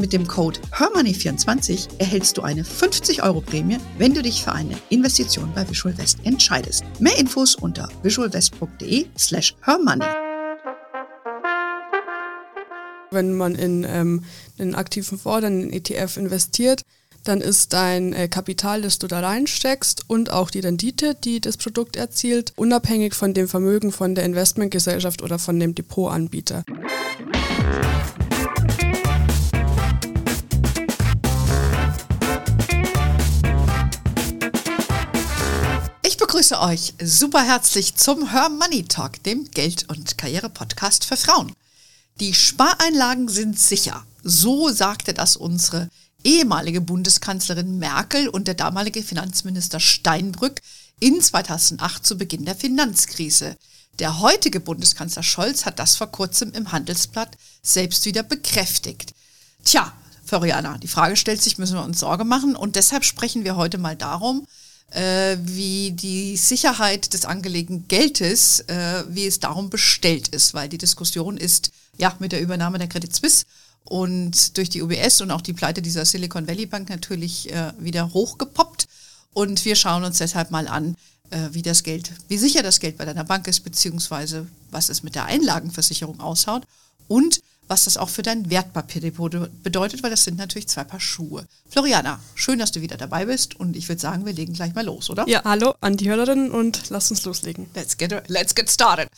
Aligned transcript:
Mit 0.00 0.14
dem 0.14 0.26
Code 0.26 0.58
HERMONEY24 0.72 1.98
erhältst 1.98 2.38
du 2.38 2.42
eine 2.42 2.64
50 2.64 3.22
Euro 3.22 3.42
Prämie, 3.42 3.76
wenn 3.98 4.14
du 4.14 4.22
dich 4.22 4.42
für 4.42 4.52
eine 4.52 4.74
Investition 4.88 5.52
bei 5.54 5.68
Visual 5.68 5.96
West 5.98 6.20
entscheidest. 6.24 6.84
Mehr 7.00 7.18
Infos 7.18 7.54
unter 7.54 7.86
visualwest.de 8.02 9.08
slash 9.18 9.54
hermoney. 9.60 10.06
Wenn 13.10 13.34
man 13.34 13.54
in 13.54 13.84
ähm, 13.86 14.24
einen 14.58 14.74
aktiven 14.74 15.18
Fonds, 15.18 15.42
dann 15.42 15.64
in 15.64 15.70
ETF 15.70 16.16
investiert, 16.16 16.82
dann 17.24 17.42
ist 17.42 17.74
dein 17.74 18.14
äh, 18.14 18.28
Kapital, 18.28 18.80
das 18.80 18.98
du 18.98 19.06
da 19.06 19.20
reinsteckst 19.20 20.04
und 20.08 20.30
auch 20.30 20.50
die 20.50 20.60
Rendite, 20.60 21.14
die 21.14 21.42
das 21.42 21.58
Produkt 21.58 21.96
erzielt, 21.96 22.54
unabhängig 22.56 23.12
von 23.12 23.34
dem 23.34 23.48
Vermögen 23.48 23.92
von 23.92 24.14
der 24.14 24.24
Investmentgesellschaft 24.24 25.20
oder 25.20 25.38
von 25.38 25.60
dem 25.60 25.74
Depotanbieter. 25.74 26.64
Euch 36.60 36.94
super 37.02 37.42
herzlich 37.42 37.94
zum 37.96 38.30
Her 38.32 38.50
Money 38.50 38.84
Talk, 38.84 39.22
dem 39.22 39.50
Geld- 39.50 39.88
und 39.88 40.18
Karriere-Podcast 40.18 41.04
für 41.04 41.16
Frauen. 41.16 41.52
Die 42.20 42.34
Spareinlagen 42.34 43.28
sind 43.28 43.58
sicher. 43.58 44.04
So 44.22 44.68
sagte 44.68 45.14
das 45.14 45.36
unsere 45.36 45.88
ehemalige 46.22 46.82
Bundeskanzlerin 46.82 47.78
Merkel 47.78 48.28
und 48.28 48.46
der 48.46 48.54
damalige 48.54 49.02
Finanzminister 49.02 49.80
Steinbrück 49.80 50.60
in 51.00 51.20
2008 51.20 52.04
zu 52.04 52.18
Beginn 52.18 52.44
der 52.44 52.56
Finanzkrise. 52.56 53.56
Der 53.98 54.20
heutige 54.20 54.60
Bundeskanzler 54.60 55.22
Scholz 55.22 55.64
hat 55.64 55.78
das 55.78 55.96
vor 55.96 56.08
kurzem 56.08 56.52
im 56.52 56.72
Handelsblatt 56.72 57.36
selbst 57.62 58.04
wieder 58.04 58.22
bekräftigt. 58.22 59.14
Tja, 59.64 59.92
Floriana, 60.24 60.78
die 60.78 60.88
Frage 60.88 61.16
stellt 61.16 61.42
sich, 61.42 61.58
müssen 61.58 61.76
wir 61.76 61.84
uns 61.84 62.00
Sorge 62.00 62.24
machen 62.24 62.54
und 62.54 62.76
deshalb 62.76 63.04
sprechen 63.04 63.44
wir 63.44 63.56
heute 63.56 63.78
mal 63.78 63.96
darum, 63.96 64.46
äh, 64.90 65.36
wie 65.40 65.92
die 65.92 66.36
Sicherheit 66.36 67.12
des 67.14 67.24
angelegten 67.24 67.86
Geldes, 67.88 68.60
äh, 68.60 69.04
wie 69.08 69.26
es 69.26 69.40
darum 69.40 69.70
bestellt 69.70 70.28
ist, 70.28 70.54
weil 70.54 70.68
die 70.68 70.78
Diskussion 70.78 71.36
ist 71.36 71.70
ja 71.96 72.14
mit 72.18 72.32
der 72.32 72.40
Übernahme 72.40 72.78
der 72.78 72.88
Credit 72.88 73.14
Suisse 73.14 73.44
und 73.84 74.56
durch 74.56 74.68
die 74.68 74.82
UBS 74.82 75.20
und 75.20 75.30
auch 75.30 75.40
die 75.40 75.52
Pleite 75.52 75.82
dieser 75.82 76.04
Silicon 76.04 76.46
Valley 76.46 76.66
Bank 76.66 76.88
natürlich 76.88 77.52
äh, 77.52 77.72
wieder 77.78 78.12
hochgepoppt. 78.12 78.86
Und 79.32 79.64
wir 79.64 79.76
schauen 79.76 80.04
uns 80.04 80.18
deshalb 80.18 80.50
mal 80.50 80.66
an, 80.66 80.96
äh, 81.30 81.48
wie 81.52 81.62
das 81.62 81.82
Geld, 81.82 82.12
wie 82.28 82.38
sicher 82.38 82.62
das 82.62 82.80
Geld 82.80 82.98
bei 82.98 83.04
deiner 83.04 83.24
Bank 83.24 83.46
ist, 83.46 83.60
beziehungsweise 83.60 84.46
was 84.70 84.88
es 84.88 85.02
mit 85.02 85.14
der 85.14 85.26
Einlagenversicherung 85.26 86.20
ausschaut 86.20 86.64
und 87.08 87.40
was 87.70 87.84
das 87.84 87.96
auch 87.96 88.08
für 88.08 88.22
dein 88.22 88.50
Wertpapierdepot 88.50 89.62
bedeutet, 89.62 90.02
weil 90.02 90.10
das 90.10 90.24
sind 90.24 90.36
natürlich 90.36 90.66
zwei 90.66 90.82
Paar 90.82 90.98
Schuhe. 90.98 91.46
Floriana, 91.68 92.18
schön, 92.34 92.58
dass 92.58 92.72
du 92.72 92.80
wieder 92.80 92.96
dabei 92.96 93.26
bist 93.26 93.54
und 93.60 93.76
ich 93.76 93.88
würde 93.88 94.00
sagen, 94.00 94.26
wir 94.26 94.32
legen 94.32 94.54
gleich 94.54 94.74
mal 94.74 94.84
los, 94.84 95.08
oder? 95.08 95.26
Ja, 95.28 95.44
hallo 95.44 95.74
an 95.80 95.96
die 95.96 96.10
Hörerinnen 96.10 96.50
und 96.50 96.90
lass 96.90 97.12
uns 97.12 97.24
loslegen. 97.24 97.70
Let's 97.74 97.96
get, 97.96 98.24
let's 98.26 98.56
get 98.56 98.68
started. 98.68 99.08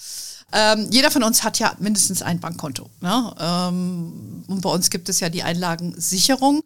Ähm, 0.53 0.87
jeder 0.91 1.11
von 1.11 1.23
uns 1.23 1.45
hat 1.45 1.59
ja 1.61 1.75
mindestens 1.79 2.21
ein 2.21 2.41
Bankkonto. 2.41 2.91
Ne? 3.01 3.35
Ähm, 3.41 4.45
und 4.47 4.61
bei 4.61 4.69
uns 4.69 4.91
gibt 4.91 5.09
es 5.09 5.21
ja 5.21 5.31
die 5.31 5.43
Einlagensicherung. 5.43 6.63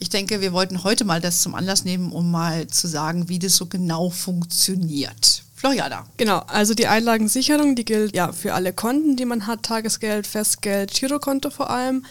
Ich 0.00 0.08
denke, 0.08 0.40
wir 0.40 0.52
wollten 0.52 0.82
heute 0.82 1.04
mal 1.04 1.20
das 1.20 1.42
zum 1.42 1.54
Anlass 1.54 1.84
nehmen, 1.84 2.10
um 2.10 2.32
mal 2.32 2.66
zu 2.66 2.88
sagen, 2.88 3.28
wie 3.28 3.38
das 3.38 3.54
so 3.54 3.66
genau 3.66 4.10
funktioniert. 4.10 5.44
Floriana. 5.58 6.06
Genau, 6.16 6.38
also 6.46 6.72
die 6.72 6.86
Einlagensicherung, 6.86 7.74
die 7.74 7.84
gilt 7.84 8.14
ja 8.14 8.30
für 8.30 8.54
alle 8.54 8.72
Konten, 8.72 9.16
die 9.16 9.24
man 9.24 9.48
hat, 9.48 9.64
Tagesgeld, 9.64 10.24
Festgeld, 10.24 10.92
Girokonto 10.92 11.50
vor 11.50 11.68
allem. 11.68 12.04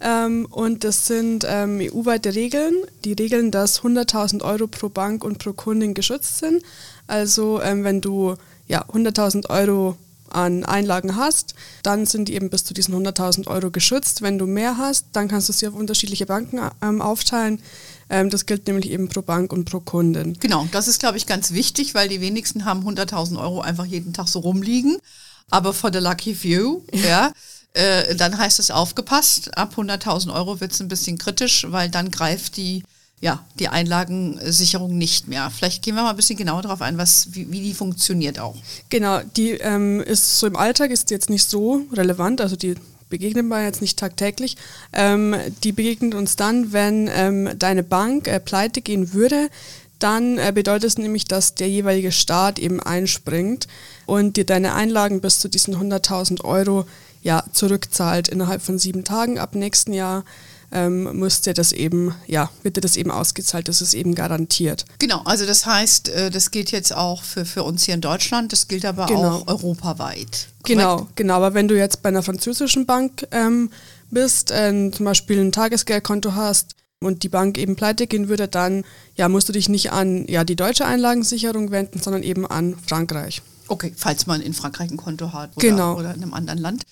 Ähm, 0.00 0.46
und 0.50 0.84
das 0.84 1.06
sind 1.06 1.44
ähm, 1.46 1.80
EU-weite 1.82 2.34
Regeln, 2.34 2.74
die 3.04 3.12
regeln, 3.12 3.50
dass 3.50 3.82
100.000 3.82 4.42
Euro 4.42 4.68
pro 4.68 4.88
Bank 4.88 5.22
und 5.22 5.38
pro 5.38 5.52
Kundin 5.52 5.92
geschützt 5.92 6.38
sind. 6.38 6.62
Also 7.06 7.60
ähm, 7.60 7.84
wenn 7.84 8.00
du 8.00 8.36
ja, 8.68 8.86
100.000 8.86 9.50
Euro 9.50 9.98
an 10.30 10.64
Einlagen 10.64 11.16
hast, 11.16 11.54
dann 11.82 12.06
sind 12.06 12.28
die 12.28 12.34
eben 12.34 12.48
bis 12.48 12.64
zu 12.64 12.72
diesen 12.72 12.94
100.000 12.94 13.46
Euro 13.48 13.70
geschützt. 13.70 14.22
Wenn 14.22 14.38
du 14.38 14.46
mehr 14.46 14.78
hast, 14.78 15.06
dann 15.12 15.28
kannst 15.28 15.50
du 15.50 15.52
sie 15.52 15.68
auf 15.68 15.74
unterschiedliche 15.74 16.24
Banken 16.24 16.58
ähm, 16.82 17.02
aufteilen. 17.02 17.60
Ähm, 18.10 18.30
das 18.30 18.46
gilt 18.46 18.66
nämlich 18.66 18.90
eben 18.90 19.08
pro 19.08 19.22
Bank 19.22 19.52
und 19.52 19.64
pro 19.64 19.80
Kunden. 19.80 20.38
Genau, 20.40 20.68
das 20.72 20.88
ist, 20.88 21.00
glaube 21.00 21.16
ich, 21.16 21.26
ganz 21.26 21.52
wichtig, 21.52 21.94
weil 21.94 22.08
die 22.08 22.20
wenigsten 22.20 22.64
haben 22.64 22.86
100.000 22.86 23.40
Euro 23.40 23.60
einfach 23.60 23.84
jeden 23.84 24.12
Tag 24.12 24.28
so 24.28 24.40
rumliegen. 24.40 24.98
Aber 25.50 25.72
for 25.72 25.92
the 25.92 25.98
lucky 25.98 26.34
few, 26.34 26.82
ja, 26.92 27.32
äh, 27.74 28.14
dann 28.14 28.38
heißt 28.38 28.58
es 28.58 28.70
aufgepasst. 28.70 29.56
Ab 29.56 29.74
100.000 29.76 30.32
Euro 30.32 30.60
wird 30.60 30.72
es 30.72 30.80
ein 30.80 30.88
bisschen 30.88 31.18
kritisch, 31.18 31.66
weil 31.68 31.90
dann 31.90 32.10
greift 32.10 32.56
die 32.56 32.82
ja, 33.20 33.42
die 33.58 33.68
Einlagensicherung 33.68 34.98
nicht 34.98 35.28
mehr. 35.28 35.50
Vielleicht 35.50 35.82
gehen 35.82 35.94
wir 35.94 36.02
mal 36.02 36.10
ein 36.10 36.16
bisschen 36.16 36.36
genauer 36.36 36.60
darauf 36.60 36.82
ein, 36.82 36.98
was, 36.98 37.28
wie, 37.32 37.50
wie 37.50 37.62
die 37.62 37.72
funktioniert 37.72 38.38
auch. 38.38 38.54
Genau, 38.90 39.20
die 39.36 39.52
ähm, 39.52 40.02
ist 40.02 40.38
so 40.38 40.46
im 40.46 40.56
Alltag 40.56 40.90
ist 40.90 41.10
jetzt 41.10 41.30
nicht 41.30 41.48
so 41.48 41.86
relevant, 41.92 42.42
also 42.42 42.54
die 42.54 42.74
begegnen 43.14 43.46
wir 43.46 43.62
jetzt 43.62 43.80
nicht 43.80 43.96
tagtäglich. 43.96 44.56
Ähm, 44.92 45.36
die 45.62 45.70
begegnet 45.70 46.16
uns 46.16 46.34
dann, 46.34 46.72
wenn 46.72 47.08
ähm, 47.14 47.48
deine 47.56 47.84
Bank 47.84 48.26
äh, 48.26 48.40
pleite 48.40 48.80
gehen 48.80 49.12
würde. 49.12 49.50
Dann 50.00 50.36
äh, 50.36 50.50
bedeutet 50.52 50.88
es 50.88 50.98
nämlich, 50.98 51.24
dass 51.24 51.54
der 51.54 51.68
jeweilige 51.68 52.10
Staat 52.10 52.58
eben 52.58 52.80
einspringt 52.80 53.68
und 54.06 54.36
dir 54.36 54.44
deine 54.44 54.74
Einlagen 54.74 55.20
bis 55.20 55.38
zu 55.38 55.48
diesen 55.48 55.76
100.000 55.76 56.42
Euro 56.42 56.86
ja, 57.22 57.44
zurückzahlt 57.52 58.26
innerhalb 58.26 58.62
von 58.62 58.80
sieben 58.80 59.04
Tagen 59.04 59.38
ab 59.38 59.54
nächsten 59.54 59.92
Jahr 59.92 60.24
ähm, 60.74 61.16
muss 61.18 61.40
dir 61.40 61.54
das 61.54 61.72
eben, 61.72 62.14
ja, 62.26 62.50
wird 62.62 62.76
dir 62.76 62.80
das 62.80 62.96
eben 62.96 63.10
ausgezahlt, 63.10 63.68
das 63.68 63.80
ist 63.80 63.94
eben 63.94 64.14
garantiert. 64.14 64.84
Genau, 64.98 65.22
also 65.24 65.46
das 65.46 65.64
heißt, 65.64 66.08
äh, 66.08 66.30
das 66.30 66.50
gilt 66.50 66.72
jetzt 66.72 66.94
auch 66.94 67.22
für, 67.22 67.44
für 67.44 67.62
uns 67.62 67.84
hier 67.84 67.94
in 67.94 68.00
Deutschland, 68.00 68.52
das 68.52 68.68
gilt 68.68 68.84
aber 68.84 69.06
genau. 69.06 69.36
auch 69.36 69.46
europaweit. 69.46 70.16
Korrekt? 70.16 70.64
Genau, 70.64 71.08
genau, 71.14 71.34
aber 71.34 71.54
wenn 71.54 71.68
du 71.68 71.76
jetzt 71.76 72.02
bei 72.02 72.08
einer 72.08 72.22
französischen 72.22 72.84
Bank 72.84 73.26
ähm, 73.30 73.70
bist, 74.10 74.50
äh, 74.50 74.90
zum 74.90 75.06
Beispiel 75.06 75.40
ein 75.40 75.52
Tagesgeldkonto 75.52 76.34
hast, 76.34 76.74
und 77.00 77.22
die 77.22 77.28
Bank 77.28 77.58
eben 77.58 77.76
pleite 77.76 78.06
gehen 78.06 78.28
würde, 78.28 78.48
dann 78.48 78.82
ja, 79.14 79.28
musst 79.28 79.48
du 79.48 79.52
dich 79.52 79.68
nicht 79.68 79.92
an 79.92 80.26
ja, 80.26 80.42
die 80.42 80.56
deutsche 80.56 80.86
Einlagensicherung 80.86 81.70
wenden, 81.70 82.00
sondern 82.00 82.22
eben 82.22 82.46
an 82.46 82.76
Frankreich. 82.86 83.42
Okay, 83.68 83.92
falls 83.96 84.26
man 84.26 84.40
in 84.40 84.54
Frankreich 84.54 84.90
ein 84.90 84.96
Konto 84.96 85.32
hat 85.32 85.56
oder, 85.56 85.68
genau. 85.68 85.98
oder 85.98 86.14
in 86.14 86.22
einem 86.22 86.34
anderen 86.34 86.58
Land. 86.58 86.84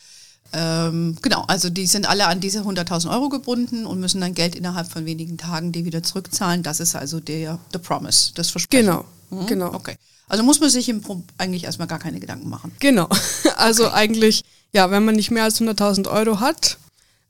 Ähm, 0.52 1.16
genau, 1.22 1.44
also 1.48 1.70
die 1.70 1.86
sind 1.86 2.08
alle 2.08 2.26
an 2.26 2.40
diese 2.40 2.60
100.000 2.60 3.10
Euro 3.10 3.28
gebunden 3.28 3.86
und 3.86 4.00
müssen 4.00 4.20
dann 4.20 4.34
Geld 4.34 4.54
innerhalb 4.54 4.90
von 4.90 5.06
wenigen 5.06 5.38
Tagen 5.38 5.72
die 5.72 5.84
wieder 5.84 6.02
zurückzahlen. 6.02 6.62
Das 6.62 6.80
ist 6.80 6.94
also 6.94 7.20
der 7.20 7.58
the 7.72 7.78
Promise, 7.78 8.32
das 8.34 8.50
Versprechen. 8.50 8.86
Genau, 8.86 9.04
mhm. 9.30 9.46
genau. 9.46 9.72
Okay. 9.74 9.96
Also 10.28 10.44
muss 10.44 10.60
man 10.60 10.70
sich 10.70 10.88
im 10.88 11.00
Pro 11.00 11.22
eigentlich 11.38 11.64
erstmal 11.64 11.88
gar 11.88 11.98
keine 11.98 12.20
Gedanken 12.20 12.48
machen. 12.48 12.72
Genau. 12.78 13.08
Also 13.56 13.86
okay. 13.86 13.94
eigentlich, 13.94 14.42
ja, 14.72 14.90
wenn 14.90 15.04
man 15.04 15.14
nicht 15.14 15.30
mehr 15.30 15.44
als 15.44 15.60
100.000 15.60 16.10
Euro 16.10 16.40
hat, 16.40 16.78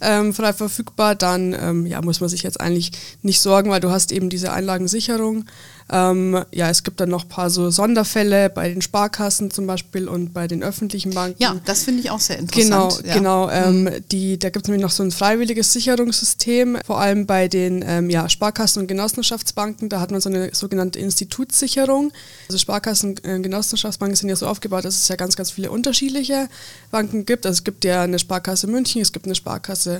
ähm, 0.03 0.35
frei 0.35 0.53
verfügbar, 0.53 1.15
dann 1.15 1.55
ähm, 1.55 1.87
ja, 1.87 2.01
muss 2.03 2.21
man 2.21 2.29
sich 2.29 2.43
jetzt 2.43 2.61
eigentlich 2.61 2.93
nicht 3.23 3.41
sorgen, 3.41 3.71
weil 3.71 3.81
du 3.81 3.91
hast 3.91 4.13
eben 4.13 4.29
diese 4.29 4.53
Einlagensicherung. 4.53 5.45
Ähm, 5.91 6.43
ja, 6.53 6.71
es 6.71 6.85
gibt 6.85 7.01
dann 7.01 7.11
noch 7.11 7.25
ein 7.25 7.29
paar 7.29 7.51
so 7.51 7.71
Sonderfälle 7.71 8.49
bei 8.49 8.69
den 8.69 8.81
Sparkassen 8.81 9.51
zum 9.51 9.67
Beispiel 9.67 10.09
und 10.09 10.33
bei 10.33 10.49
den 10.49 10.63
öffentlichen 10.63 11.13
Banken. 11.13 11.43
Ja, 11.43 11.61
das 11.67 11.83
finde 11.83 12.01
ich 12.01 12.11
auch 12.11 12.21
sehr 12.21 12.39
interessant. 12.39 13.03
Genau, 13.03 13.09
ja. 13.09 13.15
genau. 13.15 13.51
Ähm, 13.51 13.91
die, 14.11 14.39
da 14.39 14.49
gibt 14.49 14.65
es 14.65 14.69
nämlich 14.69 14.83
noch 14.83 14.91
so 14.91 15.03
ein 15.03 15.11
freiwilliges 15.11 15.73
Sicherungssystem, 15.73 16.79
vor 16.87 16.99
allem 16.99 17.27
bei 17.27 17.47
den 17.49 17.85
ähm, 17.87 18.09
ja, 18.09 18.29
Sparkassen 18.31 18.81
und 18.81 18.89
Genossenschaftsbanken. 18.89 19.91
Da 19.91 20.01
hat 20.01 20.11
man 20.11 20.23
so 20.23 20.31
eine 20.31 20.55
sogenannte 20.55 20.99
Institutssicherung. 20.99 22.11
Also 22.49 22.59
Sparkassen 22.59 23.11
und 23.11 23.25
äh, 23.27 23.39
Genossenschaftsbanken 23.41 24.17
sind 24.17 24.31
ja 24.31 24.37
so 24.37 24.47
aufgebaut, 24.47 24.87
dass 24.87 24.95
es 24.95 25.09
ja 25.09 25.17
ganz, 25.17 25.37
ganz 25.37 25.51
viele 25.51 25.71
unterschiedliche 25.71 26.49
Banken 26.91 27.27
gibt. 27.27 27.45
Also 27.45 27.59
es 27.59 27.65
gibt 27.65 27.85
ja 27.85 28.03
eine 28.03 28.19
Sparkasse 28.19 28.67
München, 28.67 29.03
es 29.03 29.13
gibt 29.13 29.27
eine 29.27 29.35
Sparkasse 29.35 29.92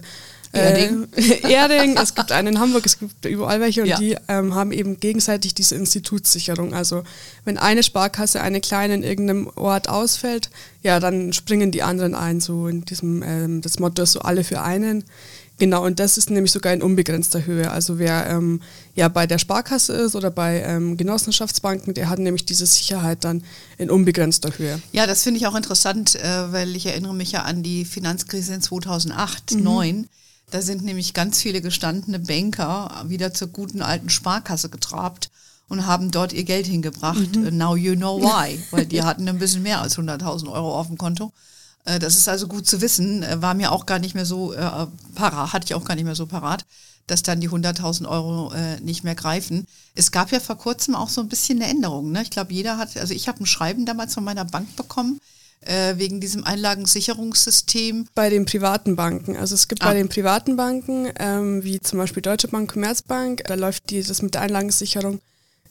Erding. 0.53 1.09
Äh, 1.17 1.53
Erding, 1.53 1.97
es 1.97 2.15
gibt 2.15 2.31
einen 2.31 2.55
in 2.55 2.61
Hamburg, 2.61 2.85
es 2.85 2.99
gibt 2.99 3.25
überall 3.25 3.61
welche 3.61 3.83
und 3.83 3.89
ja. 3.89 3.97
die 3.97 4.17
ähm, 4.29 4.55
haben 4.55 4.73
eben 4.73 5.01
gegenseitig 5.01 5.55
diese 5.55 5.75
Institutssicherung. 5.77 6.75
Also 6.75 7.05
wenn 7.45 7.57
eine 7.57 7.83
Sparkasse, 7.83 8.43
eine 8.43 8.61
kleine 8.61 8.95
in 8.95 9.03
irgendeinem 9.03 9.51
Ort 9.57 9.89
ausfällt, 9.89 10.51
ja, 10.83 11.01
dann 11.01 11.33
springen 11.33 11.71
die 11.71 11.83
anderen 11.83 12.15
ein, 12.15 12.41
so 12.41 12.69
in 12.69 12.85
diesem, 12.85 13.23
ähm, 13.23 13.61
das 13.63 13.79
Motto 13.79 14.03
ist 14.03 14.13
so 14.13 14.21
alle 14.21 14.45
für 14.45 14.61
einen. 14.63 15.05
Genau, 15.63 15.87
und 15.87 16.01
das 16.01 16.19
ist 16.19 16.29
nämlich 16.29 16.51
sogar 16.51 16.73
in 16.73 16.83
unbegrenzter 16.83 17.47
Höhe. 17.47 17.71
Also 17.71 18.01
wer 18.01 18.29
ähm, 18.29 18.61
ja 18.97 19.07
bei 19.07 19.29
der 19.29 19.39
Sparkasse 19.39 19.93
ist 19.93 20.17
oder 20.17 20.33
bei 20.33 20.61
ähm, 20.61 20.97
Genossenschaftsbanken, 20.97 21.95
der 21.95 22.09
hat 22.09 22.19
nämlich 22.19 22.45
diese 22.45 22.67
Sicherheit 22.67 23.23
dann 23.23 23.45
in 23.79 23.89
unbegrenzter 23.89 24.59
Höhe. 24.59 24.83
Ja, 24.91 25.07
das 25.07 25.23
finde 25.23 25.39
ich 25.39 25.47
auch 25.47 25.55
interessant, 25.55 26.17
äh, 26.17 26.51
weil 26.51 26.75
ich 26.75 26.87
erinnere 26.87 27.15
mich 27.15 27.31
ja 27.31 27.43
an 27.45 27.63
die 27.63 27.85
Finanzkrise 27.85 28.55
in 28.55 28.61
2008, 28.61 29.51
2009. 29.51 29.97
Mhm. 29.99 30.09
Da 30.51 30.63
sind 30.63 30.83
nämlich 30.83 31.15
ganz 31.15 31.41
viele 31.41 31.61
gestandene 31.61 32.19
Banker 32.19 33.05
wieder 33.07 33.33
zur 33.33 33.47
guten 33.47 33.83
alten 33.83 34.11
Sparkasse 34.11 34.69
getrabt 34.69 35.31
und 35.69 35.87
haben 35.87 36.11
dort 36.11 36.33
ihr 36.33 36.43
Geld 36.43 36.67
hingebracht. 36.67 37.37
Mhm. 37.37 37.57
Now 37.57 37.77
you 37.77 37.95
know 37.95 38.21
why, 38.21 38.59
weil 38.73 38.87
die 38.87 39.05
hatten 39.05 39.29
ein 39.29 39.39
bisschen 39.39 39.63
mehr 39.63 39.81
als 39.81 39.97
100.000 39.97 40.51
Euro 40.51 40.77
auf 40.77 40.89
dem 40.89 40.99
Konto. 40.99 41.33
Äh, 41.85 41.99
das 41.99 42.17
ist 42.17 42.29
also 42.29 42.49
gut 42.49 42.67
zu 42.67 42.81
wissen, 42.81 43.23
äh, 43.23 43.41
war 43.43 43.55
mir 43.55 43.73
auch 43.73 43.87
gar 43.87 43.99
nicht 43.99 44.15
mehr 44.15 44.27
so 44.27 44.53
äh, 44.53 44.87
parat, 45.15 45.53
hatte 45.53 45.65
ich 45.67 45.75
auch 45.75 45.85
gar 45.85 45.95
nicht 45.95 46.05
mehr 46.05 46.15
so 46.15 46.27
parat, 46.27 46.65
dass 47.07 47.23
dann 47.23 47.41
die 47.41 47.51
100.000 47.51 48.09
Euro 48.09 48.53
äh, 48.53 48.81
nicht 48.81 49.05
mehr 49.05 49.15
greifen. 49.15 49.67
Es 49.95 50.13
gab 50.13 50.31
ja 50.33 50.41
vor 50.41 50.57
kurzem 50.57 50.95
auch 50.95 51.09
so 51.09 51.21
ein 51.21 51.29
bisschen 51.29 51.61
eine 51.61 51.71
Änderung. 51.71 52.13
Ne? 52.13 52.23
Ich 52.23 52.31
glaube, 52.31 52.53
jeder 52.53 52.79
hat, 52.79 52.97
also 52.97 53.15
ich 53.15 53.29
habe 53.29 53.43
ein 53.43 53.47
Schreiben 53.47 53.87
damals 53.87 54.15
von 54.15 54.25
meiner 54.25 54.45
Bank 54.45 54.77
bekommen, 54.77 55.21
äh, 55.61 55.97
wegen 55.97 56.21
diesem 56.21 56.45
Einlagensicherungssystem. 56.45 58.09
Bei 58.15 58.31
den 58.31 58.47
privaten 58.47 58.97
Banken. 58.97 59.37
Also 59.37 59.55
es 59.55 59.69
gibt 59.69 59.83
ah. 59.83 59.87
bei 59.87 59.95
den 59.95 60.09
privaten 60.09 60.57
Banken, 60.57 61.11
ähm, 61.19 61.65
wie 61.65 61.81
zum 61.81 61.99
Beispiel 61.99 62.23
Deutsche 62.23 62.49
Bank, 62.49 62.73
Commerzbank, 62.73 63.43
da 63.47 63.55
läuft 63.55 63.91
die, 63.91 64.03
das 64.03 64.23
mit 64.23 64.35
der 64.35 64.43
Einlagensicherung 64.43 65.21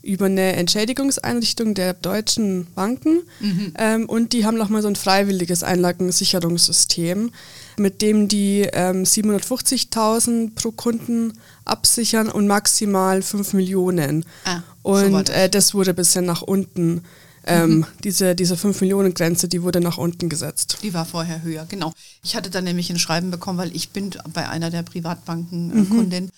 über 0.03 0.25
eine 0.25 0.53
Entschädigungseinrichtung 0.53 1.73
der 1.73 1.93
deutschen 1.93 2.67
Banken 2.73 3.21
mhm. 3.39 3.73
ähm, 3.77 4.05
und 4.09 4.33
die 4.33 4.45
haben 4.45 4.57
nochmal 4.57 4.81
so 4.81 4.87
ein 4.87 4.95
freiwilliges 4.95 5.63
Einlagensicherungssystem, 5.63 7.31
mit 7.77 8.01
dem 8.01 8.27
die 8.27 8.67
ähm, 8.73 9.03
750.000 9.03 10.55
pro 10.55 10.71
Kunden 10.71 11.33
absichern 11.65 12.29
und 12.29 12.47
maximal 12.47 13.21
5 13.21 13.53
Millionen. 13.53 14.25
Ah, 14.45 14.61
und 14.81 15.27
so 15.27 15.33
äh, 15.33 15.49
das 15.49 15.73
wurde 15.73 15.93
bisher 15.93 16.21
nach 16.21 16.41
unten. 16.41 17.03
Ähm, 17.43 17.77
mhm. 17.77 17.85
diese, 18.03 18.35
diese 18.35 18.55
5 18.55 18.81
Millionen 18.81 19.15
Grenze, 19.15 19.47
die 19.47 19.63
wurde 19.63 19.81
nach 19.81 19.97
unten 19.97 20.29
gesetzt. 20.29 20.77
Die 20.83 20.93
war 20.93 21.05
vorher 21.05 21.41
höher, 21.41 21.65
genau. 21.65 21.91
Ich 22.23 22.35
hatte 22.35 22.51
dann 22.51 22.65
nämlich 22.65 22.91
ein 22.91 22.99
Schreiben 22.99 23.31
bekommen, 23.31 23.57
weil 23.57 23.75
ich 23.75 23.89
bin 23.89 24.11
bei 24.31 24.47
einer 24.47 24.69
der 24.69 24.83
Privatbanken 24.83 25.71
äh, 25.71 25.75
mhm. 25.75 25.89
Kundin 25.89 26.31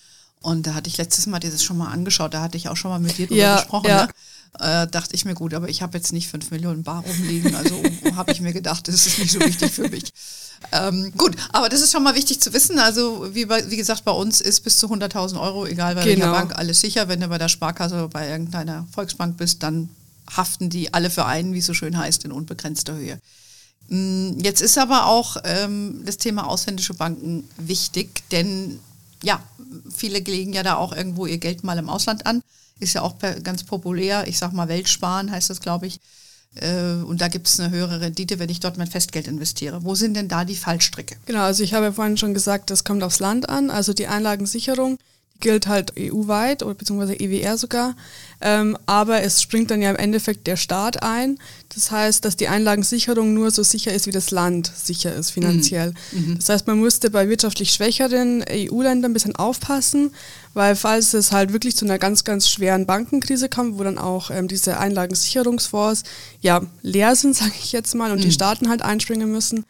und 0.44 0.66
da 0.66 0.74
hatte 0.74 0.88
ich 0.88 0.98
letztes 0.98 1.26
Mal 1.26 1.38
dieses 1.38 1.64
schon 1.64 1.78
mal 1.78 1.90
angeschaut, 1.90 2.34
da 2.34 2.42
hatte 2.42 2.58
ich 2.58 2.68
auch 2.68 2.76
schon 2.76 2.90
mal 2.90 3.00
mit 3.00 3.16
dir 3.16 3.26
drüber 3.26 3.40
ja, 3.40 3.56
gesprochen. 3.56 3.88
Ja. 3.88 4.06
Ne? 4.06 4.84
Äh, 4.84 4.86
dachte 4.86 5.14
ich 5.14 5.24
mir, 5.24 5.34
gut, 5.34 5.54
aber 5.54 5.68
ich 5.68 5.82
habe 5.82 5.96
jetzt 5.96 6.12
nicht 6.12 6.28
5 6.28 6.50
Millionen 6.50 6.82
Bar 6.82 7.02
rumliegen, 7.02 7.54
also 7.56 7.82
habe 8.14 8.30
ich 8.30 8.40
mir 8.40 8.52
gedacht, 8.52 8.86
das 8.86 9.06
ist 9.06 9.18
nicht 9.18 9.32
so 9.32 9.40
wichtig 9.40 9.72
für 9.72 9.88
mich. 9.88 10.12
Ähm, 10.70 11.12
gut, 11.16 11.34
aber 11.52 11.68
das 11.68 11.80
ist 11.80 11.92
schon 11.92 12.02
mal 12.02 12.14
wichtig 12.14 12.40
zu 12.40 12.52
wissen. 12.52 12.78
Also 12.78 13.34
wie, 13.34 13.46
bei, 13.46 13.70
wie 13.70 13.76
gesagt, 13.76 14.04
bei 14.04 14.12
uns 14.12 14.40
ist 14.40 14.60
bis 14.60 14.78
zu 14.78 14.86
100.000 14.86 15.40
Euro, 15.40 15.66
egal 15.66 15.94
bei 15.94 16.04
genau. 16.04 16.26
welcher 16.26 16.32
Bank, 16.32 16.58
alles 16.58 16.80
sicher. 16.80 17.08
Wenn 17.08 17.20
du 17.20 17.28
bei 17.28 17.38
der 17.38 17.48
Sparkasse 17.48 17.94
oder 17.94 18.08
bei 18.08 18.28
irgendeiner 18.28 18.86
Volksbank 18.92 19.36
bist, 19.36 19.62
dann 19.62 19.88
haften 20.30 20.70
die 20.70 20.92
alle 20.92 21.10
für 21.10 21.24
einen, 21.24 21.52
wie 21.54 21.58
es 21.58 21.66
so 21.66 21.74
schön 21.74 21.96
heißt, 21.96 22.24
in 22.24 22.32
unbegrenzter 22.32 22.94
Höhe. 22.94 23.18
Mm, 23.88 24.38
jetzt 24.40 24.62
ist 24.62 24.78
aber 24.78 25.06
auch 25.06 25.38
ähm, 25.44 26.02
das 26.04 26.18
Thema 26.18 26.46
ausländische 26.46 26.94
Banken 26.94 27.48
wichtig, 27.56 28.22
denn 28.30 28.78
ja, 29.24 29.42
viele 29.94 30.18
legen 30.20 30.52
ja 30.52 30.62
da 30.62 30.76
auch 30.76 30.92
irgendwo 30.92 31.26
ihr 31.26 31.38
Geld 31.38 31.64
mal 31.64 31.78
im 31.78 31.88
Ausland 31.88 32.26
an. 32.26 32.42
Ist 32.80 32.94
ja 32.94 33.02
auch 33.02 33.16
ganz 33.42 33.64
populär. 33.64 34.26
Ich 34.26 34.38
sag 34.38 34.52
mal, 34.52 34.68
Weltsparen 34.68 35.30
heißt 35.30 35.50
das, 35.50 35.60
glaube 35.60 35.86
ich. 35.86 36.00
Äh, 36.56 37.02
und 37.04 37.20
da 37.20 37.28
gibt 37.28 37.46
es 37.46 37.58
eine 37.58 37.70
höhere 37.70 38.00
Rendite, 38.00 38.38
wenn 38.38 38.50
ich 38.50 38.60
dort 38.60 38.78
mein 38.78 38.86
Festgeld 38.86 39.28
investiere. 39.28 39.84
Wo 39.84 39.94
sind 39.94 40.14
denn 40.14 40.28
da 40.28 40.44
die 40.44 40.56
Fallstricke? 40.56 41.16
Genau, 41.26 41.42
also 41.42 41.62
ich 41.62 41.74
habe 41.74 41.86
ja 41.86 41.92
vorhin 41.92 42.16
schon 42.16 42.34
gesagt, 42.34 42.70
das 42.70 42.84
kommt 42.84 43.02
aufs 43.02 43.20
Land 43.20 43.48
an. 43.48 43.70
Also 43.70 43.92
die 43.92 44.06
Einlagensicherung 44.06 44.98
gilt 45.40 45.66
halt 45.66 45.92
EU-weit 45.98 46.62
oder 46.62 46.74
beziehungsweise 46.74 47.18
EWR 47.18 47.58
sogar. 47.58 47.96
Ähm, 48.40 48.76
aber 48.86 49.22
es 49.22 49.42
springt 49.42 49.70
dann 49.70 49.82
ja 49.82 49.90
im 49.90 49.96
Endeffekt 49.96 50.46
der 50.46 50.56
Staat 50.56 51.02
ein. 51.02 51.38
Das 51.74 51.90
heißt, 51.90 52.24
dass 52.24 52.36
die 52.36 52.48
Einlagensicherung 52.48 53.34
nur 53.34 53.50
so 53.50 53.62
sicher 53.62 53.92
ist, 53.92 54.06
wie 54.06 54.12
das 54.12 54.30
Land 54.30 54.70
sicher 54.74 55.14
ist 55.14 55.30
finanziell. 55.30 55.92
Mhm. 56.12 56.28
mhm. 56.28 56.36
Das 56.36 56.48
heißt, 56.48 56.66
man 56.66 56.78
musste 56.78 57.10
bei 57.10 57.28
wirtschaftlich 57.28 57.70
schwächeren 57.70 58.44
EU-Ländern 58.48 59.10
ein 59.10 59.14
bisschen 59.14 59.36
aufpassen, 59.36 60.12
weil 60.54 60.76
falls 60.76 61.14
es 61.14 61.32
halt 61.32 61.52
wirklich 61.52 61.76
zu 61.76 61.84
einer 61.84 61.98
ganz, 61.98 62.24
ganz 62.24 62.48
schweren 62.48 62.86
Bankenkrise 62.86 63.48
kommt, 63.48 63.78
wo 63.78 63.84
dann 63.84 63.98
auch 63.98 64.30
ähm, 64.30 64.48
diese 64.48 64.78
Einlagensicherungsfonds 64.78 66.04
ja 66.40 66.62
leer 66.82 67.16
sind, 67.16 67.36
sage 67.36 67.52
ich 67.58 67.72
jetzt 67.72 67.94
mal, 67.94 68.12
und 68.12 68.18
mhm. 68.18 68.22
die 68.22 68.32
Staaten 68.32 68.68
halt 68.68 68.82
einspringen 68.82 69.30
müssen, 69.30 69.64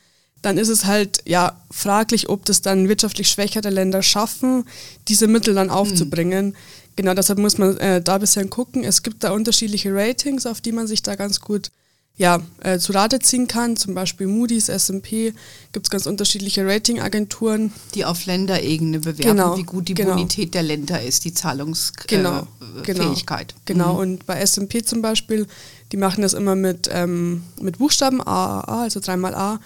dann 0.44 0.58
ist 0.58 0.68
es 0.68 0.84
halt 0.84 1.22
ja 1.24 1.58
fraglich, 1.70 2.28
ob 2.28 2.44
das 2.44 2.60
dann 2.60 2.88
wirtschaftlich 2.88 3.28
schwächere 3.28 3.70
Länder 3.70 4.02
schaffen, 4.02 4.64
diese 5.08 5.26
Mittel 5.26 5.54
dann 5.54 5.70
aufzubringen. 5.70 6.46
Mhm. 6.48 6.54
Genau, 6.96 7.14
deshalb 7.14 7.38
muss 7.38 7.58
man 7.58 7.76
äh, 7.78 8.02
da 8.02 8.16
ein 8.16 8.20
bisschen 8.20 8.50
gucken. 8.50 8.84
Es 8.84 9.02
gibt 9.02 9.24
da 9.24 9.32
unterschiedliche 9.32 9.94
Ratings, 9.94 10.46
auf 10.46 10.60
die 10.60 10.72
man 10.72 10.86
sich 10.86 11.02
da 11.02 11.16
ganz 11.16 11.40
gut 11.40 11.70
ja, 12.16 12.40
äh, 12.60 12.78
zu 12.78 12.92
Rate 12.92 13.18
ziehen 13.18 13.48
kann. 13.48 13.76
Zum 13.76 13.94
Beispiel 13.94 14.28
Moody's, 14.28 14.68
S&P, 14.68 15.32
gibt 15.72 15.86
es 15.86 15.90
ganz 15.90 16.06
unterschiedliche 16.06 16.64
Ratingagenturen. 16.64 17.72
Die 17.94 18.04
auf 18.04 18.26
Länderebene 18.26 19.00
bewerten, 19.00 19.22
genau, 19.22 19.56
wie 19.56 19.64
gut 19.64 19.88
die 19.88 19.94
genau. 19.94 20.14
Bonität 20.14 20.54
der 20.54 20.62
Länder 20.62 21.02
ist, 21.02 21.24
die 21.24 21.34
Zahlungsfähigkeit. 21.34 22.08
Genau, 22.08 22.46
äh, 22.78 22.82
genau, 22.84 23.14
genau. 23.64 23.92
Mhm. 23.94 23.98
und 23.98 24.26
bei 24.26 24.38
S&P 24.38 24.84
zum 24.84 25.02
Beispiel, 25.02 25.48
die 25.90 25.96
machen 25.96 26.22
das 26.22 26.34
immer 26.34 26.54
mit, 26.54 26.88
ähm, 26.92 27.42
mit 27.60 27.78
Buchstaben 27.78 28.20
A, 28.20 28.60
A, 28.60 28.82
also 28.82 29.00
dreimal 29.00 29.34
A. 29.34 29.58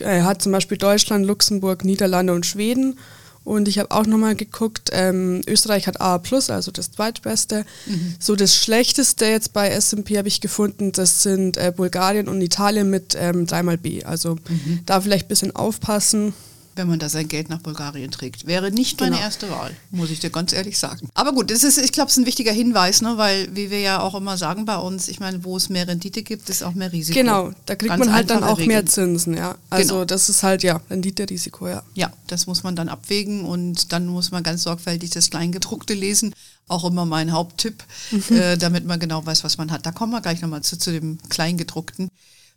Er 0.00 0.24
hat 0.24 0.42
zum 0.42 0.52
Beispiel 0.52 0.78
Deutschland, 0.78 1.26
Luxemburg, 1.26 1.84
Niederlande 1.84 2.32
und 2.32 2.46
Schweden. 2.46 2.98
Und 3.44 3.66
ich 3.66 3.78
habe 3.80 3.90
auch 3.90 4.06
nochmal 4.06 4.36
geguckt, 4.36 4.90
ähm, 4.92 5.40
Österreich 5.48 5.88
hat 5.88 6.00
A, 6.00 6.22
also 6.48 6.70
das 6.70 6.92
zweitbeste. 6.92 7.64
Mhm. 7.86 8.14
So 8.20 8.36
das 8.36 8.54
Schlechteste 8.54 9.26
jetzt 9.26 9.52
bei 9.52 9.70
SP 9.74 10.14
habe 10.16 10.28
ich 10.28 10.40
gefunden, 10.40 10.92
das 10.92 11.22
sind 11.24 11.56
äh, 11.56 11.72
Bulgarien 11.74 12.28
und 12.28 12.40
Italien 12.40 12.88
mit 12.88 13.16
ähm, 13.18 13.46
dreimal 13.46 13.78
B. 13.78 14.04
Also 14.04 14.36
mhm. 14.36 14.80
da 14.86 15.00
vielleicht 15.00 15.26
ein 15.26 15.28
bisschen 15.28 15.56
aufpassen 15.56 16.34
wenn 16.74 16.88
man 16.88 16.98
da 16.98 17.08
sein 17.08 17.28
Geld 17.28 17.48
nach 17.48 17.60
Bulgarien 17.60 18.10
trägt. 18.10 18.46
Wäre 18.46 18.70
nicht 18.70 19.00
meine 19.00 19.16
genau. 19.16 19.24
erste 19.24 19.50
Wahl, 19.50 19.76
muss 19.90 20.10
ich 20.10 20.20
dir 20.20 20.30
ganz 20.30 20.52
ehrlich 20.52 20.78
sagen. 20.78 21.08
Aber 21.14 21.32
gut, 21.32 21.50
das 21.50 21.64
ist, 21.64 21.78
ich 21.78 21.92
glaube, 21.92 22.08
es 22.08 22.16
ist 22.16 22.22
ein 22.22 22.26
wichtiger 22.26 22.52
Hinweis, 22.52 23.02
ne? 23.02 23.16
weil, 23.16 23.54
wie 23.54 23.70
wir 23.70 23.80
ja 23.80 24.00
auch 24.00 24.14
immer 24.14 24.36
sagen 24.36 24.64
bei 24.64 24.76
uns, 24.76 25.08
ich 25.08 25.20
meine, 25.20 25.44
wo 25.44 25.56
es 25.56 25.68
mehr 25.68 25.86
Rendite 25.86 26.22
gibt, 26.22 26.48
ist 26.48 26.62
auch 26.62 26.74
mehr 26.74 26.92
Risiko. 26.92 27.18
Genau, 27.18 27.52
da 27.66 27.76
kriegt 27.76 27.90
ganz 27.90 28.04
man 28.04 28.14
halt 28.14 28.30
dann 28.30 28.44
auch 28.44 28.58
Regeln. 28.58 28.68
mehr 28.68 28.86
Zinsen, 28.86 29.36
ja. 29.36 29.56
Also 29.70 29.94
genau. 29.94 30.04
das 30.04 30.28
ist 30.28 30.42
halt, 30.42 30.62
ja, 30.62 30.80
Rendite-Risiko, 30.90 31.68
ja. 31.68 31.82
Ja, 31.94 32.12
das 32.26 32.46
muss 32.46 32.62
man 32.62 32.76
dann 32.76 32.88
abwägen 32.88 33.44
und 33.44 33.92
dann 33.92 34.06
muss 34.06 34.30
man 34.30 34.42
ganz 34.42 34.62
sorgfältig 34.62 35.10
das 35.10 35.30
Kleingedruckte 35.30 35.94
lesen. 35.94 36.34
Auch 36.68 36.84
immer 36.84 37.04
mein 37.04 37.32
Haupttipp, 37.32 37.82
mhm. 38.10 38.36
äh, 38.36 38.56
damit 38.56 38.86
man 38.86 38.98
genau 39.00 39.24
weiß, 39.24 39.44
was 39.44 39.58
man 39.58 39.70
hat. 39.70 39.84
Da 39.84 39.92
kommen 39.92 40.12
wir 40.12 40.20
gleich 40.20 40.40
nochmal 40.40 40.62
zu, 40.62 40.78
zu 40.78 40.92
dem 40.92 41.18
Kleingedruckten. 41.28 42.08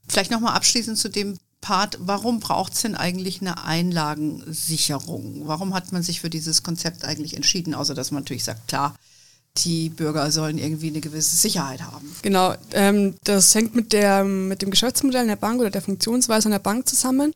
Vielleicht 0.07 0.31
nochmal 0.31 0.53
abschließend 0.53 0.97
zu 0.97 1.09
dem 1.09 1.37
Part, 1.65 1.97
warum 1.99 2.39
braucht 2.39 2.73
es 2.73 2.83
denn 2.83 2.93
eigentlich 2.93 3.41
eine 3.41 3.63
Einlagensicherung? 3.63 5.47
Warum 5.47 5.73
hat 5.73 5.91
man 5.91 6.03
sich 6.03 6.21
für 6.21 6.29
dieses 6.29 6.61
Konzept 6.61 7.03
eigentlich 7.03 7.35
entschieden, 7.35 7.73
außer 7.73 7.95
dass 7.95 8.11
man 8.11 8.21
natürlich 8.21 8.43
sagt, 8.43 8.67
klar, 8.67 8.93
die 9.57 9.89
Bürger 9.89 10.29
sollen 10.29 10.59
irgendwie 10.59 10.89
eine 10.89 11.01
gewisse 11.01 11.35
Sicherheit 11.35 11.81
haben. 11.81 12.15
Genau, 12.21 12.53
ähm, 12.73 13.15
das 13.23 13.55
hängt 13.55 13.73
mit, 13.73 13.93
der, 13.93 14.23
mit 14.23 14.61
dem 14.61 14.69
Geschäftsmodell 14.69 15.25
der 15.25 15.37
Bank 15.37 15.59
oder 15.59 15.71
der 15.71 15.81
Funktionsweise 15.81 16.49
einer 16.49 16.59
Bank 16.59 16.87
zusammen 16.87 17.33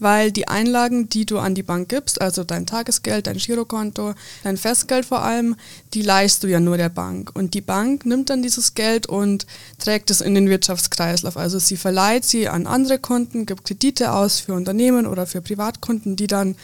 weil 0.00 0.32
die 0.32 0.48
Einlagen, 0.48 1.08
die 1.08 1.26
du 1.26 1.38
an 1.38 1.54
die 1.54 1.62
Bank 1.62 1.88
gibst, 1.88 2.20
also 2.20 2.42
dein 2.42 2.66
Tagesgeld, 2.66 3.26
dein 3.26 3.36
Girokonto, 3.36 4.14
dein 4.42 4.56
Festgeld 4.56 5.04
vor 5.04 5.22
allem, 5.22 5.56
die 5.94 6.02
leist 6.02 6.42
du 6.42 6.48
ja 6.48 6.58
nur 6.58 6.76
der 6.76 6.88
Bank. 6.88 7.30
Und 7.34 7.54
die 7.54 7.60
Bank 7.60 8.06
nimmt 8.06 8.30
dann 8.30 8.42
dieses 8.42 8.74
Geld 8.74 9.06
und 9.06 9.46
trägt 9.78 10.10
es 10.10 10.20
in 10.20 10.34
den 10.34 10.48
Wirtschaftskreislauf. 10.48 11.36
Also 11.36 11.58
sie 11.58 11.76
verleiht 11.76 12.24
sie 12.24 12.48
an 12.48 12.66
andere 12.66 12.98
Kunden, 12.98 13.46
gibt 13.46 13.64
Kredite 13.64 14.12
aus 14.12 14.40
für 14.40 14.54
Unternehmen 14.54 15.06
oder 15.06 15.26
für 15.26 15.42
Privatkunden, 15.42 16.16
die 16.16 16.26
dann 16.26 16.56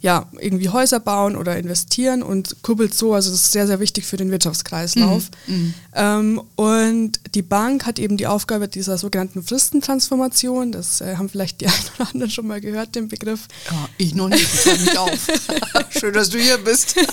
ja, 0.00 0.28
irgendwie 0.38 0.68
Häuser 0.68 1.00
bauen 1.00 1.36
oder 1.36 1.56
investieren 1.56 2.22
und 2.22 2.62
kuppelt 2.62 2.94
so, 2.94 3.14
also 3.14 3.30
das 3.30 3.44
ist 3.44 3.52
sehr, 3.52 3.66
sehr 3.66 3.80
wichtig 3.80 4.04
für 4.04 4.16
den 4.16 4.30
Wirtschaftskreislauf. 4.30 5.30
Mhm. 5.46 5.54
mhm. 5.54 5.74
Ähm, 5.94 6.42
und 6.56 7.20
die 7.34 7.42
Bank 7.42 7.86
hat 7.86 7.98
eben 7.98 8.16
die 8.16 8.26
Aufgabe 8.26 8.68
dieser 8.68 8.98
sogenannten 8.98 9.42
Fristentransformation, 9.42 10.72
das 10.72 11.00
äh, 11.00 11.16
haben 11.16 11.28
vielleicht 11.28 11.60
die 11.60 11.66
einen 11.66 11.76
oder 11.98 12.08
anderen 12.10 12.30
schon 12.30 12.46
mal 12.46 12.60
gehört, 12.60 12.94
den 12.94 13.08
Begriff. 13.08 13.48
Ja, 13.70 13.88
ich 13.96 14.14
noch 14.14 14.28
nicht, 14.28 14.46
ich 14.66 14.80
mich 14.80 14.98
auf. 14.98 15.26
Schön, 15.90 16.12
dass 16.12 16.28
du 16.28 16.38
hier 16.38 16.58
bist. 16.58 16.96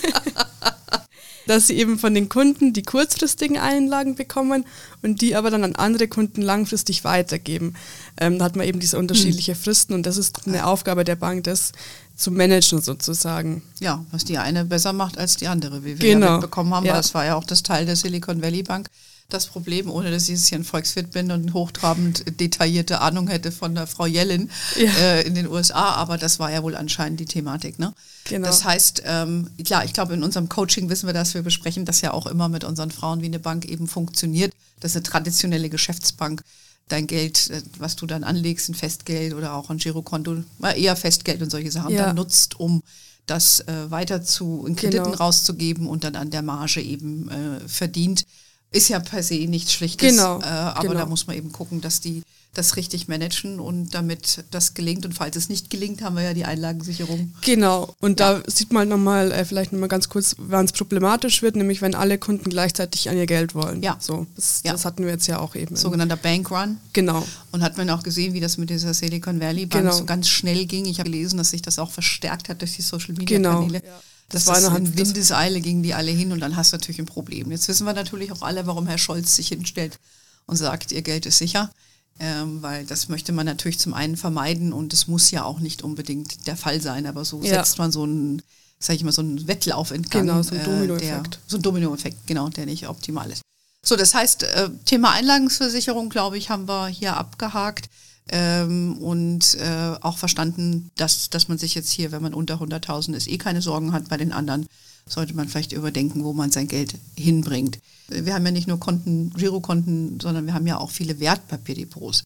dass 1.46 1.68
sie 1.68 1.78
eben 1.78 2.00
von 2.00 2.14
den 2.14 2.30
Kunden 2.30 2.74
die 2.74 2.84
kurzfristigen 2.84 3.58
Einlagen 3.58 4.16
bekommen 4.16 4.66
und 5.02 5.22
die 5.22 5.36
aber 5.36 5.52
dann 5.52 5.64
an 5.64 5.76
andere 5.76 6.08
Kunden 6.08 6.42
langfristig 6.42 7.04
weitergeben. 7.04 7.76
Ähm, 8.18 8.40
da 8.40 8.46
hat 8.46 8.56
man 8.56 8.68
eben 8.68 8.80
diese 8.80 8.98
unterschiedlichen 8.98 9.56
Fristen 9.56 9.94
und 9.94 10.06
das 10.06 10.18
ist 10.18 10.48
eine 10.48 10.66
Aufgabe 10.66 11.04
der 11.04 11.16
Bank, 11.16 11.44
das 11.44 11.74
zu 12.16 12.32
managen 12.32 12.82
sozusagen. 12.82 13.62
Ja, 13.80 14.04
was 14.12 14.24
die 14.26 14.38
eine 14.38 14.66
besser 14.66 14.94
macht 14.94 15.18
als 15.18 15.36
die 15.38 15.48
andere, 15.48 15.84
wie 15.84 16.00
wir 16.00 16.10
Genau. 16.14 16.26
ja 16.28 16.32
mitbekommen 16.34 16.74
haben. 16.74 16.86
Ja. 16.86 16.94
Das 16.94 17.14
war 17.14 17.26
ja 17.26 17.36
auch 17.36 17.44
das 17.44 17.64
Teil 17.64 17.86
der 17.86 17.96
Silicon 17.96 18.42
Valley 18.42 18.64
Bank. 18.64 18.88
Das 19.30 19.48
Problem, 19.48 19.90
ohne 19.90 20.12
dass 20.12 20.24
ich 20.24 20.30
jetzt 20.30 20.48
hier 20.48 20.60
ein 20.60 20.64
Volkswirt 20.66 21.12
bin 21.12 21.32
und 21.32 21.54
hochtrabend 21.54 22.40
detaillierte 22.40 23.00
Ahnung 23.02 23.30
hätte 23.30 23.52
von 23.52 23.74
der 23.74 23.88
Frau 23.88 24.06
Yellen 24.06 24.52
Ja. 24.78 24.92
äh, 24.92 25.22
in 25.26 25.34
den 25.34 25.48
USA, 25.48 25.94
aber 25.94 26.18
das 26.18 26.40
war 26.40 26.52
ja 26.52 26.62
wohl 26.62 26.76
anscheinend 26.76 27.20
die 27.20 27.26
Thematik. 27.26 27.80
Ne? 27.80 27.94
Genau. 28.26 28.46
Das 28.48 28.64
heißt, 28.64 29.02
ähm, 29.06 29.50
klar, 29.66 29.86
ich 29.86 29.94
glaube, 29.94 30.14
in 30.14 30.24
unserem 30.24 30.50
Coaching 30.50 30.90
wissen 30.90 31.08
wir 31.08 31.14
das, 31.14 31.34
wir 31.34 31.42
besprechen 31.42 31.86
das 31.86 32.02
ja 32.02 32.12
auch 32.14 32.28
immer 32.28 32.48
mit 32.50 32.64
unseren 32.64 32.92
Frauen, 32.92 33.22
wie 33.22 33.26
eine 33.28 33.40
Bank 33.40 33.66
eben 33.66 33.88
funktioniert. 33.88 34.54
Das 34.82 34.92
ist 34.92 34.98
eine 34.98 35.04
traditionelle 35.04 35.70
Geschäftsbank. 35.70 36.44
Dein 36.94 37.08
Geld, 37.08 37.50
äh, 37.50 37.60
was 37.80 37.96
du 37.96 38.06
dann 38.06 38.24
anlegst, 38.24 38.70
ein 38.70 38.76
Festgeld 38.76 39.34
oder 39.34 39.56
auch 39.56 39.72
ein 39.72 39.78
Girokonto, 39.80 40.44
eher 40.76 40.96
Festgeld 40.96 41.42
und 41.42 41.50
solche 41.50 41.72
Sachen, 41.72 41.90
Ja. 41.96 42.06
dann 42.06 42.16
nutzt, 42.16 42.60
um 42.60 42.84
das 43.26 43.62
äh, 43.62 43.90
weiter 43.90 44.22
zu 44.24 44.64
in 44.68 44.76
Krediten 44.76 45.06
Genau. 45.06 45.16
rauszugeben 45.18 45.88
und 45.88 46.04
dann 46.04 46.16
an 46.16 46.30
der 46.30 46.44
Marge 46.44 46.82
eben 46.82 47.30
äh, 47.30 47.68
verdient. 47.68 48.26
Ist 48.72 48.90
ja 48.90 49.00
per 49.00 49.24
se 49.24 49.36
nichts 49.48 49.74
Schlechtes, 49.74 50.08
Genau, 50.12 50.40
äh, 50.42 50.44
aber 50.46 50.82
genau. 50.90 51.00
da 51.00 51.06
muss 51.08 51.26
man 51.26 51.36
eben 51.36 51.52
gucken, 51.52 51.82
dass 51.82 52.00
die 52.00 52.22
das 52.54 52.76
richtig 52.76 53.08
managen 53.08 53.60
und 53.60 53.96
damit 53.96 54.44
das 54.52 54.76
gelingt. 54.76 55.06
Und 55.06 55.14
falls 55.14 55.36
es 55.36 55.50
nicht 55.50 55.70
gelingt, 55.72 56.02
haben 56.04 56.16
wir 56.16 56.24
ja 56.24 56.34
die 56.36 56.46
Einlagensicherung. 56.46 57.34
Genau, 57.42 57.96
und 58.00 58.20
da 58.20 58.44
sieht 58.48 58.72
man 58.72 58.88
nochmal, 58.88 59.32
äh, 59.32 59.44
vielleicht 59.44 59.74
nochmal 59.74 59.90
ganz 59.90 60.08
kurz, 60.08 60.36
wann 60.38 60.66
es 60.66 60.72
problematisch 60.72 61.42
wird, 61.42 61.56
nämlich 61.56 61.82
wenn 61.82 61.96
alle 61.96 62.18
Kunden 62.20 62.50
gleichzeitig 62.50 63.10
an 63.10 63.18
ihr 63.18 63.26
Geld 63.26 63.56
wollen. 63.56 63.82
Ja. 63.82 63.98
So, 64.00 64.28
das, 64.36 64.62
Ja. 64.64 64.72
das 64.74 64.86
hatten 64.86 65.04
wir 65.04 65.12
jetzt 65.12 65.26
ja 65.28 65.40
auch 65.40 65.56
eben. 65.56 65.76
Sogenannter 65.76 66.16
Bankrun. 66.16 66.78
genau. 66.94 67.26
Und 67.52 67.64
hat 67.64 67.78
man 67.78 67.90
auch 67.90 68.04
gesehen, 68.04 68.34
wie 68.34 68.40
das 68.40 68.58
mit 68.58 68.70
dieser 68.70 68.94
Silicon 68.94 69.40
Valley 69.40 69.66
Bank 69.66 69.84
Genau. 69.86 69.96
so 69.98 70.06
ganz 70.06 70.30
schnell 70.30 70.66
ging. 70.66 70.86
Ich 70.86 71.00
habe 71.00 71.10
gelesen, 71.10 71.38
dass 71.38 71.50
sich 71.50 71.62
das 71.64 71.80
auch 71.80 71.92
verstärkt 71.92 72.50
hat 72.50 72.62
durch 72.62 72.76
die 72.76 72.82
Social 72.84 73.14
Media 73.14 73.38
Genau, 73.38 73.62
Kanäle. 73.62 73.82
ja. 73.86 74.00
Das, 74.30 74.46
Das 74.46 74.48
war 74.54 74.60
innerhalb- 74.60 74.86
in 74.86 74.98
Windeseile 74.98 75.60
gingen 75.60 75.84
die 75.84 75.94
alle 75.94 76.12
hin 76.12 76.32
und 76.32 76.40
dann 76.40 76.56
hast 76.56 76.72
du 76.72 76.78
natürlich 76.78 77.00
ein 77.00 77.06
Problem. 77.06 77.52
Jetzt 77.52 77.68
wissen 77.68 77.86
wir 77.86 77.94
natürlich 77.94 78.32
auch 78.32 78.42
alle, 78.42 78.66
warum 78.68 78.88
Herr 78.88 78.98
Scholz 78.98 79.36
sich 79.36 79.50
hinstellt 79.50 80.00
und 80.46 80.56
sagt, 80.56 80.92
ihr 80.92 81.02
Geld 81.02 81.26
ist 81.26 81.38
sicher. 81.40 81.72
Ähm, 82.20 82.62
weil 82.62 82.86
das 82.86 83.10
möchte 83.10 83.32
man 83.32 83.46
natürlich 83.46 83.80
zum 83.80 83.94
einen 83.94 84.18
vermeiden 84.18 84.72
und 84.72 84.94
es 84.94 85.08
muss 85.08 85.32
ja 85.32 85.44
auch 85.44 85.60
nicht 85.60 85.82
unbedingt 85.82 86.46
der 86.48 86.56
Fall 86.56 86.80
sein, 86.80 87.06
aber 87.08 87.26
so 87.26 87.42
Ja. 87.42 87.56
setzt 87.56 87.80
man 87.80 87.92
so 87.92 88.04
einen, 88.04 88.42
sag 88.80 88.96
ich 88.96 89.04
mal, 89.04 89.12
so 89.12 89.22
einen 89.22 89.48
Wettlauf 89.48 89.92
in 89.92 90.04
Gang. 90.04 90.28
Genau, 90.28 90.42
so 90.44 90.54
ein 90.56 90.62
äh, 90.62 90.64
Dominoeffekt. 90.64 91.34
der- 91.34 91.40
So 91.48 91.58
ein 91.58 91.62
Dominoeffekt, 91.64 92.28
genau, 92.28 92.50
der 92.50 92.66
nicht 92.68 92.88
optimal 92.88 93.32
ist. 93.32 93.42
So, 93.86 93.96
das 93.96 94.14
heißt, 94.14 94.44
äh, 94.44 94.70
Thema 94.86 95.12
Einlagensversicherung, 95.12 96.10
glaube 96.10 96.38
ich, 96.38 96.50
haben 96.50 96.68
wir 96.68 96.88
hier 96.88 97.18
abgehakt 97.18 97.90
ähm, 98.30 98.98
und 99.00 99.56
äh, 99.56 99.96
auch 100.00 100.18
verstanden, 100.18 100.92
dass, 100.96 101.30
dass 101.30 101.50
man 101.50 101.58
sich 101.58 101.76
jetzt 101.76 101.92
hier, 101.92 102.12
wenn 102.14 102.22
man 102.22 102.34
unter 102.34 102.56
100.000 102.62 103.16
ist, 103.16 103.28
eh 103.28 103.38
keine 103.38 103.62
Sorgen 103.62 103.92
hat. 103.92 104.08
Bei 104.08 104.16
den 104.18 104.32
anderen 104.32 104.68
sollte 105.08 105.36
man 105.36 105.48
vielleicht 105.48 105.74
überdenken, 105.74 106.24
wo 106.24 106.34
man 106.34 106.52
sein 106.52 106.68
Geld 106.68 106.96
hinbringt. 107.18 107.80
Wir 108.08 108.34
haben 108.34 108.46
ja 108.46 108.52
nicht 108.52 108.68
nur 108.68 108.80
Konten, 108.80 109.32
Girokonten, 109.32 110.20
sondern 110.20 110.46
wir 110.46 110.54
haben 110.54 110.68
ja 110.68 110.78
auch 110.78 110.92
viele 110.92 111.20
Wertpapierdepots. 111.20 112.24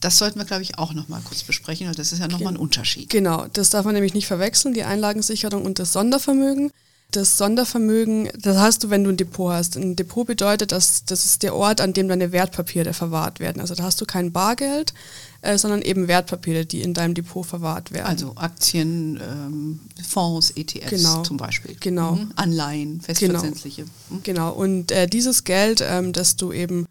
Das 0.00 0.16
sollten 0.16 0.38
wir, 0.38 0.46
glaube 0.46 0.62
ich, 0.62 0.78
auch 0.78 0.94
noch 0.94 1.08
mal 1.08 1.20
kurz 1.22 1.42
besprechen, 1.42 1.88
und 1.88 1.98
das 1.98 2.12
ist 2.12 2.20
ja 2.20 2.28
nochmal 2.28 2.54
ein 2.54 2.58
Unterschied. 2.58 3.10
Genau, 3.10 3.46
das 3.52 3.70
darf 3.70 3.84
man 3.84 3.94
nämlich 3.94 4.14
nicht 4.14 4.26
verwechseln, 4.26 4.72
die 4.72 4.84
Einlagensicherung 4.84 5.64
und 5.64 5.78
das 5.78 5.92
Sondervermögen. 5.92 6.70
Das 7.10 7.36
Sondervermögen, 7.36 8.30
das 8.38 8.56
hast 8.56 8.84
du, 8.84 8.90
wenn 8.90 9.02
du 9.04 9.10
ein 9.10 9.16
Depot 9.16 9.52
hast. 9.52 9.76
Ein 9.76 9.96
Depot 9.96 10.26
bedeutet, 10.26 10.72
dass 10.72 11.04
das 11.04 11.24
ist 11.24 11.42
der 11.42 11.56
Ort, 11.56 11.80
an 11.80 11.92
dem 11.92 12.08
deine 12.08 12.30
Wertpapiere 12.32 12.94
verwahrt 12.94 13.40
werden. 13.40 13.60
Also 13.60 13.74
da 13.74 13.82
hast 13.82 14.00
du 14.00 14.06
kein 14.06 14.32
Bargeld, 14.32 14.94
äh, 15.42 15.56
sondern 15.58 15.82
eben 15.82 16.08
Wertpapiere, 16.08 16.66
die 16.66 16.82
in 16.82 16.94
deinem 16.94 17.14
Depot 17.14 17.46
verwahrt 17.46 17.92
werden. 17.92 18.06
Also 18.06 18.32
Aktien, 18.36 19.20
ähm, 19.22 19.80
Fonds, 20.06 20.52
ETFs 20.56 20.90
Genau. 20.90 21.22
zum 21.22 21.36
Beispiel. 21.36 21.76
Genau. 21.80 22.12
Mhm. 22.16 22.32
Anleihen, 22.36 23.00
festverzinsliche. 23.00 23.84
Mhm. 24.10 24.22
Genau, 24.22 24.52
und 24.52 24.92
äh, 24.92 25.06
dieses 25.06 25.44
Geld, 25.44 25.82
ähm, 25.86 26.12
das 26.12 26.36
du 26.36 26.52
eben 26.52 26.86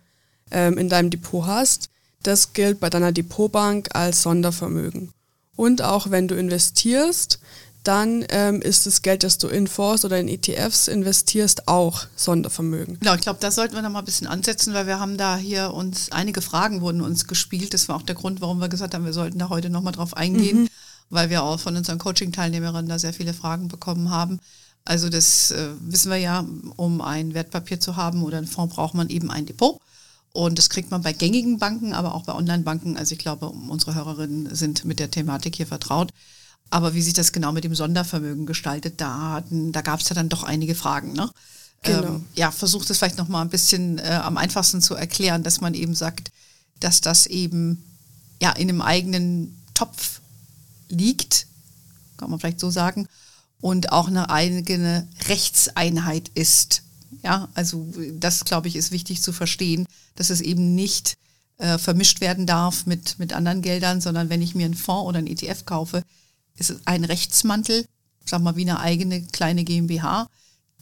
ähm, 0.52 0.78
in 0.78 0.90
deinem 0.90 1.10
Depot 1.10 1.46
hast, 1.46 1.90
das 2.24 2.54
gilt 2.54 2.80
bei 2.80 2.90
deiner 2.90 3.12
Depotbank 3.12 3.90
als 3.96 4.24
Sondervermögen. 4.24 5.12
Und 5.56 5.82
auch 5.82 6.10
wenn 6.10 6.28
du 6.28 6.36
investierst, 6.36 7.40
dann 7.84 8.26
ähm, 8.30 8.62
ist 8.62 8.86
das 8.86 9.02
Geld, 9.02 9.24
das 9.24 9.38
du 9.38 9.48
in 9.48 9.68
Fonds 9.68 10.04
oder 10.04 10.20
in 10.20 10.28
ETFs 10.28 10.88
investierst, 10.88 11.68
auch 11.68 12.06
Sondervermögen. 12.16 13.00
Genau, 13.00 13.16
ich 13.16 13.22
glaube, 13.22 13.40
da 13.40 13.52
sollten 13.52 13.76
wir 13.76 13.82
noch 13.82 13.90
mal 13.90 14.00
ein 14.00 14.06
bisschen 14.06 14.28
ansetzen, 14.28 14.74
weil 14.74 14.86
wir 14.86 15.00
haben 15.00 15.18
da 15.18 15.38
hier 15.38 15.74
uns, 15.74 16.12
einige 16.12 16.42
Fragen 16.42 16.82
wurden 16.82 17.02
uns 17.02 17.28
gespielt. 17.28 17.74
Das 17.74 17.88
war 17.88 17.96
auch 17.96 18.02
der 18.02 18.16
Grund, 18.16 18.42
warum 18.42 18.60
wir 18.60 18.70
gesagt 18.70 18.94
haben, 18.94 19.06
wir 19.06 19.14
sollten 19.14 19.40
da 19.40 19.50
heute 19.50 19.70
noch 19.70 19.82
mal 19.82 19.92
drauf 19.92 20.16
eingehen, 20.16 20.70
weil 21.10 21.30
wir 21.30 21.44
auch 21.44 21.60
von 21.60 21.76
unseren 21.78 22.00
Coaching-Teilnehmerinnen 22.00 22.90
da 22.90 23.00
sehr 23.00 23.14
viele 23.14 23.34
Fragen 23.34 23.70
bekommen 23.70 24.10
haben. 24.12 24.40
Also 24.86 25.10
das 25.10 25.52
äh, 25.52 25.70
wissen 25.82 26.12
wir 26.12 26.18
ja, 26.18 26.46
um 26.76 27.02
ein 27.02 27.34
Wertpapier 27.34 27.80
zu 27.80 27.96
haben 27.96 28.24
oder 28.24 28.38
einen 28.38 28.48
Fonds 28.48 28.76
braucht 28.76 28.94
man 28.94 29.10
eben 29.10 29.32
ein 29.32 29.46
Depot. 29.46 29.80
Und 30.32 30.58
das 30.58 30.70
kriegt 30.70 30.92
man 30.92 31.02
bei 31.02 31.14
gängigen 31.14 31.58
Banken, 31.58 31.94
aber 31.94 32.14
auch 32.14 32.24
bei 32.24 32.34
Online-Banken. 32.34 32.98
Also 32.98 33.14
ich 33.14 33.20
glaube, 33.20 33.50
unsere 33.50 33.96
Hörerinnen 33.96 34.54
sind 34.54 34.86
mit 34.86 35.00
der 35.00 35.10
Thematik 35.10 35.56
hier 35.56 35.68
vertraut. 35.68 36.12
Aber 36.70 36.94
wie 36.94 37.02
sich 37.02 37.14
das 37.14 37.32
genau 37.32 37.52
mit 37.52 37.64
dem 37.64 37.74
Sondervermögen 37.76 38.46
gestaltet, 38.46 39.02
da, 39.02 39.32
hatten- 39.32 39.72
da 39.72 39.82
gab 39.82 40.00
es 40.02 40.10
ja 40.10 40.16
dann 40.16 40.30
doch 40.30 40.44
einige 40.44 40.76
Fragen. 40.76 41.14
Ne? 41.14 41.30
Genau. 41.84 42.04
Ähm, 42.16 42.26
ja, 42.36 42.52
versucht 42.52 42.90
es 42.90 42.98
vielleicht 42.98 43.18
noch 43.18 43.28
mal 43.28 43.42
ein 43.42 43.50
bisschen 43.50 43.98
äh, 44.00 44.20
am 44.24 44.38
einfachsten 44.38 44.82
zu 44.82 44.96
erklären, 44.96 45.44
dass 45.44 45.62
man 45.62 45.74
eben 45.74 45.96
sagt, 45.96 46.32
dass 46.80 47.02
das 47.02 47.26
eben 47.26 47.84
ja 48.42 48.52
in 48.52 48.70
einem 48.70 48.82
eigenen 48.82 49.58
Topf 49.74 50.20
liegt, 50.90 51.48
kann 52.18 52.30
man 52.30 52.40
vielleicht 52.40 52.60
so 52.60 52.70
sagen, 52.70 53.08
und 53.62 53.92
auch 53.92 54.08
eine 54.08 54.30
eigene 54.30 55.08
Rechtseinheit 55.28 56.30
ist. 56.36 56.84
Ja, 57.24 57.50
also 57.54 57.92
das 58.14 58.46
glaube 58.46 58.68
ich 58.68 58.76
ist 58.76 58.92
wichtig 58.92 59.22
zu 59.22 59.34
verstehen, 59.34 59.86
dass 60.16 60.30
es 60.30 60.40
eben 60.42 60.76
nicht 60.76 61.18
äh, 61.58 61.78
vermischt 61.78 62.22
werden 62.22 62.46
darf 62.46 62.86
mit, 62.86 63.20
mit 63.20 63.34
anderen 63.34 63.62
Geldern, 63.62 64.00
sondern 64.00 64.30
wenn 64.30 64.42
ich 64.42 64.56
mir 64.56 64.66
einen 64.66 64.76
Fonds 64.76 65.08
oder 65.08 65.18
einen 65.18 65.28
ETF 65.28 65.66
kaufe, 65.66 66.04
ist 66.60 66.70
es 66.70 66.82
ein 66.86 67.04
Rechtsmantel, 67.04 67.86
sag 68.26 68.42
mal 68.42 68.56
wie 68.56 68.62
eine 68.62 68.80
eigene 68.80 69.24
kleine 69.24 69.64
GmbH, 69.64 70.28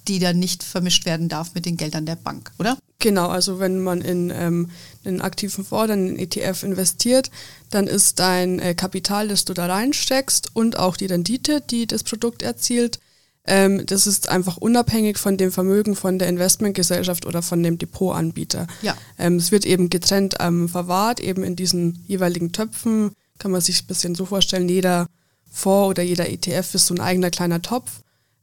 die 0.08 0.20
dann 0.20 0.40
nicht 0.40 0.64
vermischt 0.64 1.06
werden 1.06 1.30
darf 1.30 1.54
mit 1.54 1.66
den 1.66 1.78
Geldern 1.78 2.06
der 2.06 2.16
Bank, 2.16 2.52
oder? 2.60 2.78
Genau, 3.00 3.28
also 3.28 3.60
wenn 3.60 3.80
man 3.80 4.02
in 4.02 4.32
ähm, 4.34 4.70
einen 5.06 5.22
aktiven 5.22 5.64
Fonds 5.64 5.84
oder 5.84 5.94
einen 5.94 6.18
ETF 6.18 6.64
investiert, 6.64 7.30
dann 7.70 7.88
ist 7.88 8.20
dein 8.20 8.60
äh, 8.60 8.74
Kapital, 8.74 9.28
das 9.28 9.46
du 9.46 9.54
da 9.54 9.68
reinsteckst 9.68 10.56
und 10.56 10.80
auch 10.80 10.98
die 10.98 11.06
Rendite, 11.06 11.62
die 11.62 11.86
das 11.86 12.04
Produkt 12.04 12.42
erzielt, 12.42 13.00
ähm, 13.46 13.86
das 13.86 14.08
ist 14.08 14.30
einfach 14.30 14.58
unabhängig 14.58 15.18
von 15.18 15.38
dem 15.38 15.52
Vermögen 15.52 15.96
von 15.96 16.20
der 16.20 16.28
Investmentgesellschaft 16.28 17.26
oder 17.26 17.42
von 17.42 17.64
dem 17.64 17.78
Depotanbieter. 17.78 18.68
Ja. 18.82 18.96
Ähm, 19.18 19.38
es 19.38 19.52
wird 19.52 19.66
eben 19.66 19.90
getrennt 19.90 20.36
verwahrt, 20.36 21.20
eben 21.20 21.44
in 21.44 21.56
diesen 21.56 22.04
jeweiligen 22.08 22.52
Töpfen, 22.52 23.12
kann 23.40 23.52
man 23.52 23.62
sich 23.62 23.84
ein 23.84 23.88
bisschen 23.88 24.16
so 24.16 24.26
vorstellen, 24.26 24.68
jeder 24.68 25.08
Fonds 25.52 25.90
oder 25.90 26.04
jeder 26.04 26.30
ETF 26.30 26.76
ist 26.76 26.88
so 26.88 26.94
ein 26.94 27.00
eigener 27.00 27.30
kleiner 27.30 27.62
Topf. 27.62 27.92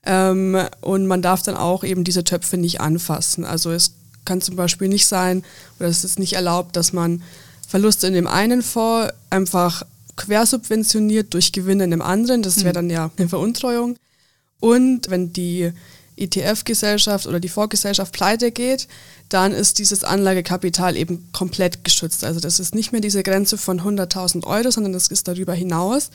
Ähm, 0.04 0.58
und 0.80 1.06
man 1.06 1.22
darf 1.22 1.42
dann 1.42 1.56
auch 1.56 1.84
eben 1.84 2.04
diese 2.04 2.24
Töpfe 2.24 2.56
nicht 2.56 2.80
anfassen. 2.80 3.44
Also 3.44 3.70
es 3.70 3.94
kann 4.24 4.40
zum 4.40 4.56
Beispiel 4.56 4.88
nicht 4.88 5.06
sein, 5.06 5.44
oder 5.78 5.88
es 5.88 6.04
ist 6.04 6.18
nicht 6.18 6.34
erlaubt, 6.34 6.76
dass 6.76 6.92
man 6.92 7.22
Verluste 7.66 8.06
in 8.06 8.14
dem 8.14 8.26
einen 8.26 8.62
Fonds 8.62 9.12
einfach 9.30 9.84
quersubventioniert 10.16 11.34
durch 11.34 11.52
Gewinne 11.52 11.84
in 11.84 11.90
dem 11.90 12.02
anderen. 12.02 12.42
Das 12.42 12.62
wäre 12.64 12.74
dann 12.74 12.90
ja 12.90 13.10
eine 13.16 13.28
Veruntreuung. 13.28 13.96
Und 14.60 15.10
wenn 15.10 15.32
die 15.32 15.72
ETF-Gesellschaft 16.16 17.26
oder 17.26 17.40
die 17.40 17.48
Fondsgesellschaft 17.48 18.12
pleite 18.12 18.52
geht, 18.52 18.88
dann 19.28 19.52
ist 19.52 19.78
dieses 19.78 20.04
Anlagekapital 20.04 20.96
eben 20.96 21.28
komplett 21.32 21.84
geschützt. 21.84 22.24
Also 22.24 22.40
das 22.40 22.60
ist 22.60 22.74
nicht 22.74 22.92
mehr 22.92 23.00
diese 23.00 23.22
Grenze 23.22 23.58
von 23.58 23.80
100.000 23.80 24.46
Euro, 24.46 24.70
sondern 24.70 24.92
das 24.92 25.08
ist 25.08 25.28
darüber 25.28 25.54
hinaus 25.54 26.10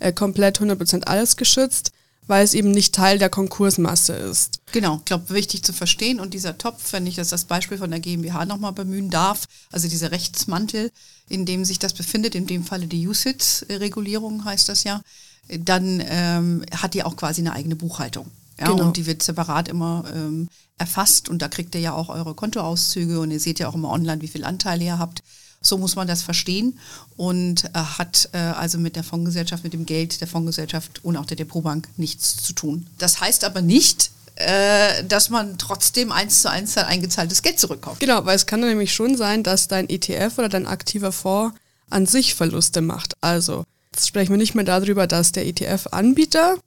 äh, 0.00 0.12
komplett 0.12 0.60
100% 0.60 1.04
alles 1.04 1.36
geschützt, 1.36 1.92
weil 2.26 2.44
es 2.44 2.54
eben 2.54 2.70
nicht 2.70 2.94
Teil 2.94 3.18
der 3.18 3.28
Konkursmasse 3.28 4.14
ist. 4.14 4.60
Genau, 4.72 4.96
ich 4.96 5.04
glaube, 5.04 5.30
wichtig 5.30 5.62
zu 5.62 5.72
verstehen. 5.72 6.20
Und 6.20 6.34
dieser 6.34 6.56
Topf, 6.56 6.92
wenn 6.92 7.06
ich 7.06 7.16
das 7.16 7.28
das 7.28 7.44
Beispiel 7.44 7.78
von 7.78 7.90
der 7.90 8.00
GmbH 8.00 8.46
nochmal 8.46 8.72
bemühen 8.72 9.10
darf, 9.10 9.46
also 9.70 9.88
dieser 9.88 10.10
Rechtsmantel, 10.10 10.90
in 11.28 11.46
dem 11.46 11.64
sich 11.64 11.78
das 11.78 11.92
befindet, 11.92 12.34
in 12.34 12.46
dem 12.46 12.64
Falle 12.64 12.86
die 12.86 13.06
USIT-Regulierung 13.06 14.44
heißt 14.44 14.68
das 14.68 14.84
ja, 14.84 15.02
dann 15.48 16.02
ähm, 16.06 16.64
hat 16.74 16.94
die 16.94 17.02
auch 17.02 17.16
quasi 17.16 17.42
eine 17.42 17.52
eigene 17.52 17.76
Buchhaltung. 17.76 18.30
Ja, 18.58 18.68
Genau. 18.68 18.84
Und 18.84 18.96
die 18.96 19.06
wird 19.06 19.22
separat 19.22 19.68
immer 19.68 20.04
ähm, 20.14 20.48
erfasst 20.78 21.28
und 21.28 21.42
da 21.42 21.48
kriegt 21.48 21.74
ihr 21.74 21.80
ja 21.80 21.92
auch 21.92 22.08
eure 22.08 22.34
Kontoauszüge 22.34 23.20
und 23.20 23.30
ihr 23.30 23.40
seht 23.40 23.58
ja 23.58 23.68
auch 23.68 23.74
immer 23.74 23.90
online, 23.90 24.22
wie 24.22 24.28
viel 24.28 24.44
Anteile 24.44 24.84
ihr 24.84 24.98
habt. 24.98 25.22
So 25.60 25.78
muss 25.78 25.96
man 25.96 26.06
das 26.06 26.22
verstehen 26.22 26.78
und 27.16 27.64
äh, 27.64 27.68
hat 27.74 28.28
äh, 28.32 28.38
also 28.38 28.78
mit 28.78 28.96
der 28.96 29.04
Fondsgesellschaft, 29.04 29.64
mit 29.64 29.72
dem 29.72 29.86
Geld 29.86 30.20
der 30.20 30.28
Fondsgesellschaft 30.28 31.04
und 31.04 31.16
auch 31.16 31.24
der 31.24 31.38
Depotbank 31.38 31.88
nichts 31.96 32.42
zu 32.42 32.52
tun. 32.52 32.86
Das 32.98 33.20
heißt 33.20 33.44
aber 33.44 33.62
nicht, 33.62 34.10
äh, 34.36 35.04
dass 35.04 35.30
man 35.30 35.56
trotzdem 35.56 36.12
eins 36.12 36.42
zu 36.42 36.50
eins 36.50 36.74
sein 36.74 36.84
eingezahltes 36.84 37.40
Geld 37.40 37.58
zurückkauft. 37.58 38.00
Genau, 38.00 38.26
weil 38.26 38.36
es 38.36 38.46
kann 38.46 38.60
nämlich 38.60 38.92
schon 38.92 39.16
sein, 39.16 39.42
dass 39.42 39.68
dein 39.68 39.88
ETF 39.88 40.38
oder 40.38 40.48
dein 40.50 40.66
aktiver 40.66 41.12
Fonds 41.12 41.56
an 41.88 42.04
sich 42.04 42.34
Verluste 42.34 42.82
macht. 42.82 43.14
Also 43.22 43.64
Jetzt 43.94 44.08
sprechen 44.08 44.32
wir 44.32 44.38
nicht 44.38 44.56
mehr 44.56 44.64
darüber, 44.64 45.06
dass 45.06 45.30
der 45.30 45.46
ETF-Anbieter 45.46 46.58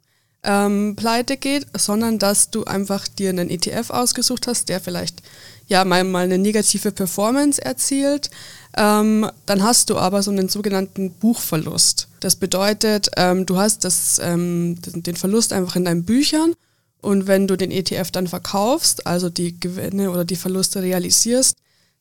ähm, 0.47 0.95
pleite 0.95 1.37
geht, 1.37 1.67
sondern 1.77 2.17
dass 2.17 2.49
du 2.49 2.63
einfach 2.63 3.07
dir 3.07 3.29
einen 3.29 3.49
ETF 3.49 3.91
ausgesucht 3.91 4.47
hast, 4.47 4.69
der 4.69 4.79
vielleicht 4.79 5.21
ja 5.67 5.83
mal, 5.83 6.03
mal 6.05 6.23
eine 6.23 6.37
negative 6.37 6.91
Performance 6.91 7.63
erzielt. 7.63 8.31
Ähm, 8.75 9.29
dann 9.45 9.61
hast 9.61 9.89
du 9.89 9.97
aber 9.97 10.23
so 10.23 10.31
einen 10.31 10.49
sogenannten 10.49 11.11
Buchverlust. 11.11 12.07
Das 12.21 12.37
bedeutet, 12.37 13.09
ähm, 13.17 13.45
du 13.45 13.57
hast 13.57 13.83
das, 13.83 14.19
ähm, 14.23 14.77
den 14.81 15.15
Verlust 15.15 15.51
einfach 15.51 15.75
in 15.75 15.85
deinen 15.85 16.05
Büchern 16.05 16.53
und 17.01 17.27
wenn 17.27 17.47
du 17.47 17.57
den 17.57 17.71
ETF 17.71 18.11
dann 18.11 18.27
verkaufst, 18.27 19.05
also 19.05 19.29
die 19.29 19.59
Gewinne 19.59 20.11
oder 20.11 20.25
die 20.25 20.35
Verluste 20.35 20.81
realisierst, 20.81 21.57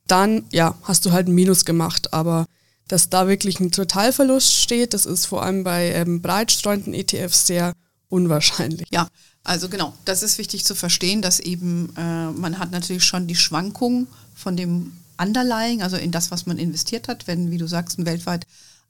dann 0.07 0.45
ja, 0.53 0.77
hast 0.83 1.05
du 1.05 1.13
halt 1.13 1.29
ein 1.29 1.35
Minus 1.35 1.65
gemacht. 1.65 2.15
Aber 2.15 2.47
dass 2.89 3.11
da 3.11 3.27
wirklich 3.27 3.59
ein 3.61 3.73
Totalverlust 3.73 4.53
steht, 4.53 4.95
das 4.95 5.07
ist 5.07 5.27
vor 5.27 5.43
allem 5.43 5.65
bei 5.65 5.93
ähm, 5.93 6.23
breitstreuenden 6.23 6.95
ETFs 6.95 7.47
sehr 7.47 7.73
unwahrscheinlich. 8.17 8.89
Ja, 8.91 9.09
also 9.45 9.69
genau, 9.69 9.93
das 10.05 10.23
ist 10.23 10.39
wichtig 10.39 10.65
zu 10.65 10.75
verstehen, 10.75 11.23
dass 11.23 11.39
eben 11.39 11.95
äh, 11.97 12.31
man 12.31 12.59
hat 12.59 12.71
natürlich 12.71 13.05
schon 13.05 13.27
die 13.27 13.37
Schwankungen 13.37 14.07
von 14.35 14.57
dem 14.57 14.93
Underlying, 15.19 15.83
also 15.83 15.97
in 15.97 16.13
das, 16.13 16.31
was 16.31 16.47
man 16.47 16.59
investiert 16.59 17.09
hat, 17.09 17.27
wenn, 17.27 17.51
wie 17.51 17.59
du 17.59 17.67
sagst, 17.67 17.99
ein 17.99 18.07
weltweit 18.07 18.47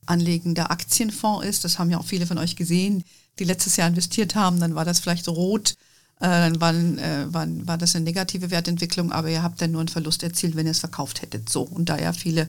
anlegender 0.06 0.70
Aktienfonds 0.70 1.44
ist. 1.44 1.64
Das 1.64 1.78
haben 1.78 1.90
ja 1.90 1.98
auch 1.98 2.06
viele 2.06 2.26
von 2.26 2.38
euch 2.38 2.56
gesehen, 2.56 3.04
die 3.38 3.44
letztes 3.44 3.76
Jahr 3.76 3.88
investiert 3.88 4.34
haben. 4.34 4.60
Dann 4.60 4.74
war 4.74 4.84
das 4.84 5.00
vielleicht 5.00 5.28
rot, 5.28 5.74
äh, 6.20 6.28
dann 6.28 6.60
waren, 6.60 6.98
äh, 6.98 7.26
war, 7.28 7.46
war 7.66 7.78
das 7.78 7.96
eine 7.96 8.04
negative 8.04 8.50
Wertentwicklung, 8.50 9.12
aber 9.12 9.28
ihr 9.28 9.42
habt 9.42 9.60
dann 9.60 9.72
nur 9.72 9.80
einen 9.80 9.88
Verlust 9.88 10.22
erzielt, 10.22 10.54
wenn 10.56 10.66
ihr 10.66 10.72
es 10.72 10.78
verkauft 10.78 11.22
hättet. 11.22 11.50
So, 11.50 11.62
und 11.62 11.88
da 11.88 11.98
ja 11.98 12.12
viele 12.12 12.48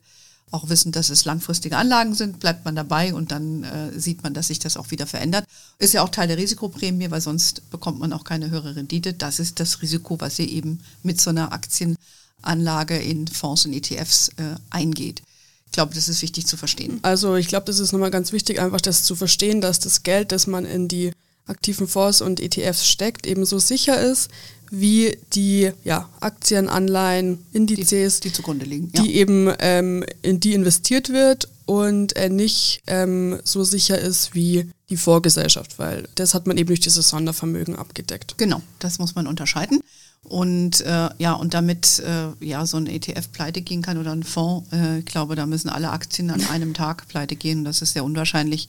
auch 0.50 0.68
wissen, 0.68 0.92
dass 0.92 1.10
es 1.10 1.24
langfristige 1.24 1.76
Anlagen 1.76 2.14
sind, 2.14 2.40
bleibt 2.40 2.64
man 2.64 2.74
dabei 2.74 3.14
und 3.14 3.30
dann 3.32 3.64
äh, 3.64 3.98
sieht 3.98 4.22
man, 4.22 4.34
dass 4.34 4.48
sich 4.48 4.58
das 4.58 4.76
auch 4.76 4.90
wieder 4.90 5.06
verändert. 5.06 5.44
Ist 5.78 5.94
ja 5.94 6.02
auch 6.02 6.08
Teil 6.08 6.28
der 6.28 6.38
Risikoprämie, 6.38 7.10
weil 7.10 7.20
sonst 7.20 7.68
bekommt 7.70 7.98
man 7.98 8.12
auch 8.12 8.24
keine 8.24 8.50
höhere 8.50 8.76
Rendite. 8.76 9.12
Das 9.12 9.38
ist 9.38 9.60
das 9.60 9.82
Risiko, 9.82 10.20
was 10.20 10.38
ihr 10.38 10.48
eben 10.48 10.80
mit 11.02 11.20
so 11.20 11.30
einer 11.30 11.52
Aktienanlage 11.52 12.96
in 12.96 13.28
Fonds 13.28 13.66
und 13.66 13.72
ETFs 13.72 14.30
äh, 14.36 14.54
eingeht. 14.70 15.22
Ich 15.66 15.72
glaube, 15.72 15.94
das 15.94 16.08
ist 16.08 16.22
wichtig 16.22 16.46
zu 16.46 16.56
verstehen. 16.56 16.98
Also 17.02 17.36
ich 17.36 17.48
glaube, 17.48 17.66
das 17.66 17.78
ist 17.78 17.92
nochmal 17.92 18.10
ganz 18.10 18.32
wichtig, 18.32 18.60
einfach 18.60 18.80
das 18.80 19.02
zu 19.02 19.14
verstehen, 19.14 19.60
dass 19.60 19.78
das 19.78 20.02
Geld, 20.02 20.32
das 20.32 20.46
man 20.46 20.64
in 20.64 20.88
die 20.88 21.12
aktiven 21.46 21.88
Fonds 21.88 22.20
und 22.20 22.40
ETFs 22.40 22.86
steckt, 22.86 23.26
ebenso 23.26 23.58
sicher 23.58 24.00
ist 24.00 24.30
wie 24.70 25.18
die 25.32 25.70
ja, 25.84 26.08
Aktien, 26.20 26.68
Anleihen, 26.68 27.44
Indizes, 27.52 28.20
die, 28.20 28.28
die 28.28 28.34
zugrunde 28.34 28.64
liegen, 28.64 28.90
ja. 28.94 29.02
die 29.02 29.16
eben 29.16 29.52
ähm, 29.60 30.04
in 30.22 30.40
die 30.40 30.54
investiert 30.54 31.10
wird 31.10 31.48
und 31.66 32.16
äh, 32.16 32.28
nicht 32.28 32.82
ähm, 32.86 33.38
so 33.44 33.64
sicher 33.64 33.98
ist 33.98 34.34
wie 34.34 34.70
die 34.88 34.96
Vorgesellschaft, 34.96 35.78
weil 35.78 36.08
das 36.14 36.34
hat 36.34 36.46
man 36.46 36.56
eben 36.56 36.68
durch 36.68 36.80
dieses 36.80 37.08
Sondervermögen 37.08 37.76
abgedeckt. 37.76 38.36
Genau, 38.38 38.62
das 38.78 38.98
muss 38.98 39.14
man 39.14 39.26
unterscheiden. 39.26 39.80
Und 40.22 40.80
äh, 40.82 41.08
ja, 41.18 41.32
und 41.32 41.54
damit 41.54 42.00
äh, 42.00 42.44
ja 42.44 42.66
so 42.66 42.76
ein 42.76 42.86
ETF 42.86 43.32
pleite 43.32 43.62
gehen 43.62 43.82
kann 43.82 43.98
oder 43.98 44.12
ein 44.12 44.24
Fonds, 44.24 44.70
äh, 44.72 44.98
ich 44.98 45.06
glaube, 45.06 45.36
da 45.36 45.46
müssen 45.46 45.68
alle 45.68 45.90
Aktien 45.90 46.30
an 46.30 46.44
einem 46.50 46.74
Tag 46.74 47.08
pleite 47.08 47.36
gehen. 47.36 47.64
Das 47.64 47.82
ist 47.82 47.94
sehr 47.94 48.04
unwahrscheinlich. 48.04 48.68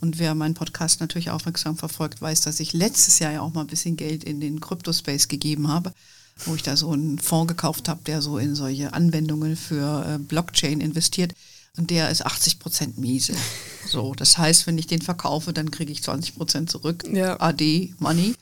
Und 0.00 0.18
wer 0.18 0.34
meinen 0.34 0.54
Podcast 0.54 1.00
natürlich 1.00 1.30
aufmerksam 1.30 1.76
verfolgt, 1.76 2.20
weiß, 2.20 2.40
dass 2.40 2.60
ich 2.60 2.72
letztes 2.72 3.18
Jahr 3.20 3.32
ja 3.32 3.40
auch 3.40 3.52
mal 3.52 3.60
ein 3.60 3.68
bisschen 3.68 3.96
Geld 3.96 4.24
in 4.24 4.40
den 4.40 4.60
Kryptospace 4.60 5.28
gegeben 5.28 5.68
habe, 5.68 5.92
wo 6.44 6.54
ich 6.54 6.62
da 6.62 6.76
so 6.76 6.90
einen 6.90 7.18
Fonds 7.18 7.48
gekauft 7.48 7.88
habe, 7.88 8.00
der 8.04 8.20
so 8.20 8.38
in 8.38 8.54
solche 8.54 8.92
Anwendungen 8.94 9.56
für 9.56 10.04
äh, 10.06 10.18
Blockchain 10.18 10.80
investiert. 10.80 11.34
Und 11.76 11.90
der 11.90 12.10
ist 12.10 12.26
80 12.26 12.58
Prozent 12.58 12.98
miese. 12.98 13.34
So, 13.84 14.14
das 14.14 14.38
heißt, 14.38 14.66
wenn 14.66 14.78
ich 14.78 14.86
den 14.86 15.02
verkaufe, 15.02 15.52
dann 15.52 15.72
kriege 15.72 15.92
ich 15.92 16.02
20 16.04 16.36
Prozent 16.36 16.70
zurück. 16.70 17.04
Ja. 17.12 17.38
AD 17.40 17.92
Money. 17.98 18.34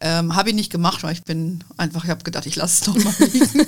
Ähm, 0.00 0.34
habe 0.34 0.48
ich 0.48 0.54
nicht 0.54 0.72
gemacht, 0.72 1.02
weil 1.02 1.12
ich 1.12 1.22
bin 1.22 1.62
einfach, 1.76 2.02
ich 2.02 2.10
habe 2.10 2.24
gedacht, 2.24 2.46
ich 2.46 2.56
lasse 2.56 2.80
es 2.80 2.86
doch 2.86 3.04
mal 3.04 3.14
liegen. 3.32 3.66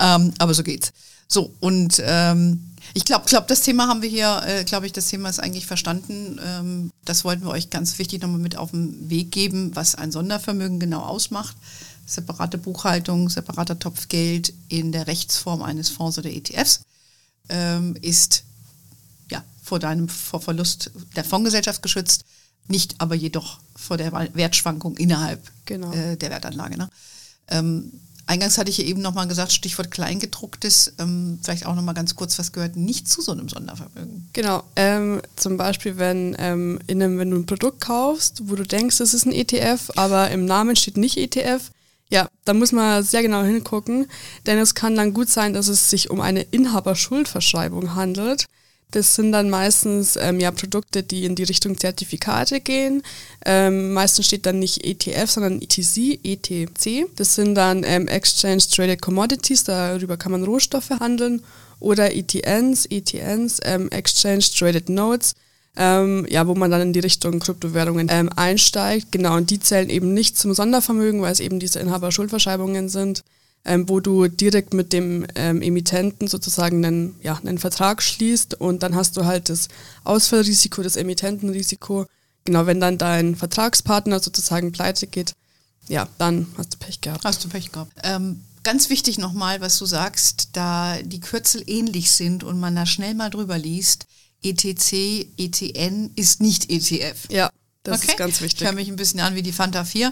ähm, 0.00 0.32
aber 0.38 0.54
so 0.54 0.62
geht's. 0.62 0.92
So, 1.28 1.54
und 1.60 2.02
ähm, 2.04 2.73
ich 2.92 3.04
glaube, 3.04 3.24
glaub, 3.26 3.48
das 3.48 3.62
Thema 3.62 3.88
haben 3.88 4.02
wir 4.02 4.08
hier, 4.08 4.42
äh, 4.46 4.64
glaube 4.64 4.86
ich, 4.86 4.92
das 4.92 5.06
Thema 5.06 5.28
ist 5.28 5.40
eigentlich 5.40 5.66
verstanden. 5.66 6.38
Ähm, 6.44 6.90
das 7.04 7.24
wollten 7.24 7.44
wir 7.44 7.50
euch 7.50 7.70
ganz 7.70 7.98
wichtig 7.98 8.22
nochmal 8.22 8.38
mit 8.38 8.56
auf 8.56 8.72
den 8.72 9.08
Weg 9.08 9.32
geben, 9.32 9.74
was 9.74 9.94
ein 9.94 10.12
Sondervermögen 10.12 10.78
genau 10.78 11.00
ausmacht. 11.00 11.56
Separate 12.06 12.58
Buchhaltung, 12.58 13.30
separater 13.30 13.78
Topf 13.78 14.08
Geld 14.08 14.52
in 14.68 14.92
der 14.92 15.06
Rechtsform 15.06 15.62
eines 15.62 15.88
Fonds 15.88 16.18
oder 16.18 16.30
ETFs 16.30 16.82
ähm, 17.48 17.96
ist 18.00 18.44
ja 19.30 19.42
vor 19.62 19.78
deinem 19.78 20.08
vor 20.08 20.40
Verlust 20.40 20.90
der 21.16 21.24
Fondsgesellschaft 21.24 21.82
geschützt, 21.82 22.24
nicht 22.68 22.96
aber 22.98 23.14
jedoch 23.14 23.58
vor 23.74 23.96
der 23.96 24.12
Wertschwankung 24.34 24.96
innerhalb 24.96 25.40
genau. 25.64 25.92
äh, 25.92 26.16
der 26.16 26.30
Wertanlage. 26.30 26.76
Ne? 26.76 26.88
Ähm, 27.48 27.92
Eingangs 28.26 28.56
hatte 28.56 28.70
ich 28.70 28.78
ja 28.78 28.84
eben 28.84 29.02
nochmal 29.02 29.28
gesagt, 29.28 29.52
Stichwort 29.52 29.90
Kleingedrucktes, 29.90 30.94
ähm, 30.98 31.38
vielleicht 31.42 31.66
auch 31.66 31.74
nochmal 31.74 31.94
ganz 31.94 32.14
kurz, 32.14 32.38
was 32.38 32.52
gehört 32.52 32.76
nicht 32.76 33.08
zu 33.08 33.20
so 33.20 33.32
einem 33.32 33.48
Sondervermögen? 33.48 34.28
Genau, 34.32 34.62
ähm, 34.76 35.20
zum 35.36 35.56
Beispiel, 35.56 35.98
wenn, 35.98 36.34
ähm, 36.38 36.78
in 36.86 37.02
einem, 37.02 37.18
wenn 37.18 37.30
du 37.30 37.36
ein 37.36 37.46
Produkt 37.46 37.80
kaufst, 37.80 38.48
wo 38.48 38.54
du 38.54 38.62
denkst, 38.62 39.00
es 39.00 39.12
ist 39.12 39.26
ein 39.26 39.32
ETF, 39.32 39.90
aber 39.96 40.30
im 40.30 40.46
Namen 40.46 40.74
steht 40.76 40.96
nicht 40.96 41.18
ETF, 41.18 41.70
ja, 42.10 42.28
da 42.44 42.54
muss 42.54 42.72
man 42.72 43.02
sehr 43.02 43.22
genau 43.22 43.42
hingucken, 43.42 44.06
denn 44.46 44.58
es 44.58 44.74
kann 44.74 44.94
dann 44.94 45.14
gut 45.14 45.28
sein, 45.28 45.52
dass 45.52 45.68
es 45.68 45.90
sich 45.90 46.10
um 46.10 46.20
eine 46.20 46.42
Inhaberschuldverschreibung 46.42 47.94
handelt. 47.94 48.46
Das 48.90 49.16
sind 49.16 49.32
dann 49.32 49.50
meistens 49.50 50.16
ähm, 50.16 50.38
ja, 50.38 50.52
Produkte, 50.52 51.02
die 51.02 51.24
in 51.24 51.34
die 51.34 51.42
Richtung 51.42 51.76
Zertifikate 51.76 52.60
gehen. 52.60 53.02
Ähm, 53.44 53.92
meistens 53.92 54.26
steht 54.26 54.46
dann 54.46 54.60
nicht 54.60 54.84
ETF, 54.84 55.30
sondern 55.30 55.60
ETC, 55.60 56.20
ETC. 56.22 57.08
Das 57.16 57.34
sind 57.34 57.56
dann 57.56 57.82
ähm, 57.84 58.06
Exchange 58.06 58.62
Traded 58.72 59.02
Commodities, 59.02 59.64
darüber 59.64 60.16
kann 60.16 60.32
man 60.32 60.44
Rohstoffe 60.44 60.90
handeln. 60.90 61.42
Oder 61.80 62.14
ETNs, 62.14 62.86
ETNs, 62.86 63.58
ähm, 63.64 63.90
Exchange 63.90 64.44
Traded 64.56 64.88
Notes. 64.88 65.34
Ähm, 65.76 66.24
ja, 66.30 66.46
wo 66.46 66.54
man 66.54 66.70
dann 66.70 66.82
in 66.82 66.92
die 66.92 67.00
Richtung 67.00 67.40
Kryptowährungen 67.40 68.06
ähm, 68.08 68.30
einsteigt. 68.36 69.10
Genau, 69.10 69.36
und 69.36 69.50
die 69.50 69.58
zählen 69.58 69.90
eben 69.90 70.14
nicht 70.14 70.38
zum 70.38 70.54
Sondervermögen, 70.54 71.20
weil 71.20 71.32
es 71.32 71.40
eben 71.40 71.58
diese 71.58 71.80
Inhaberschuldverschreibungen 71.80 72.88
sind 72.88 73.24
ähm, 73.64 73.88
wo 73.88 74.00
du 74.00 74.28
direkt 74.28 74.74
mit 74.74 74.92
dem 74.92 75.26
ähm, 75.34 75.62
Emittenten 75.62 76.28
sozusagen 76.28 76.84
einen, 76.84 77.16
ja, 77.22 77.40
einen 77.44 77.58
Vertrag 77.58 78.02
schließt 78.02 78.60
und 78.60 78.82
dann 78.82 78.94
hast 78.94 79.16
du 79.16 79.24
halt 79.24 79.48
das 79.48 79.68
Ausfallrisiko, 80.04 80.82
das 80.82 80.96
Emittentenrisiko. 80.96 82.06
Genau, 82.44 82.66
wenn 82.66 82.80
dann 82.80 82.98
dein 82.98 83.36
Vertragspartner 83.36 84.20
sozusagen 84.20 84.72
pleite 84.72 85.06
geht, 85.06 85.34
ja, 85.88 86.08
dann 86.18 86.46
hast 86.58 86.74
du 86.74 86.78
Pech 86.78 87.00
gehabt. 87.00 87.24
Hast 87.24 87.44
du 87.44 87.48
Pech 87.48 87.72
gehabt. 87.72 87.92
Ähm, 88.02 88.40
ganz 88.62 88.90
wichtig 88.90 89.18
nochmal, 89.18 89.60
was 89.60 89.78
du 89.78 89.86
sagst, 89.86 90.50
da 90.52 90.98
die 91.02 91.20
Kürzel 91.20 91.62
ähnlich 91.66 92.10
sind 92.10 92.44
und 92.44 92.60
man 92.60 92.76
da 92.76 92.86
schnell 92.86 93.14
mal 93.14 93.30
drüber 93.30 93.58
liest, 93.58 94.06
ETC, 94.42 95.26
ETN 95.38 96.10
ist 96.16 96.40
nicht 96.40 96.70
ETF. 96.70 97.30
Ja, 97.30 97.50
das 97.82 98.02
okay? 98.02 98.12
ist 98.12 98.18
ganz 98.18 98.40
wichtig. 98.40 98.60
Ich 98.60 98.66
höre 98.66 98.74
mich 98.74 98.88
ein 98.88 98.96
bisschen 98.96 99.20
an 99.20 99.34
wie 99.34 99.42
die 99.42 99.52
Fanta 99.52 99.84
4. 99.84 100.10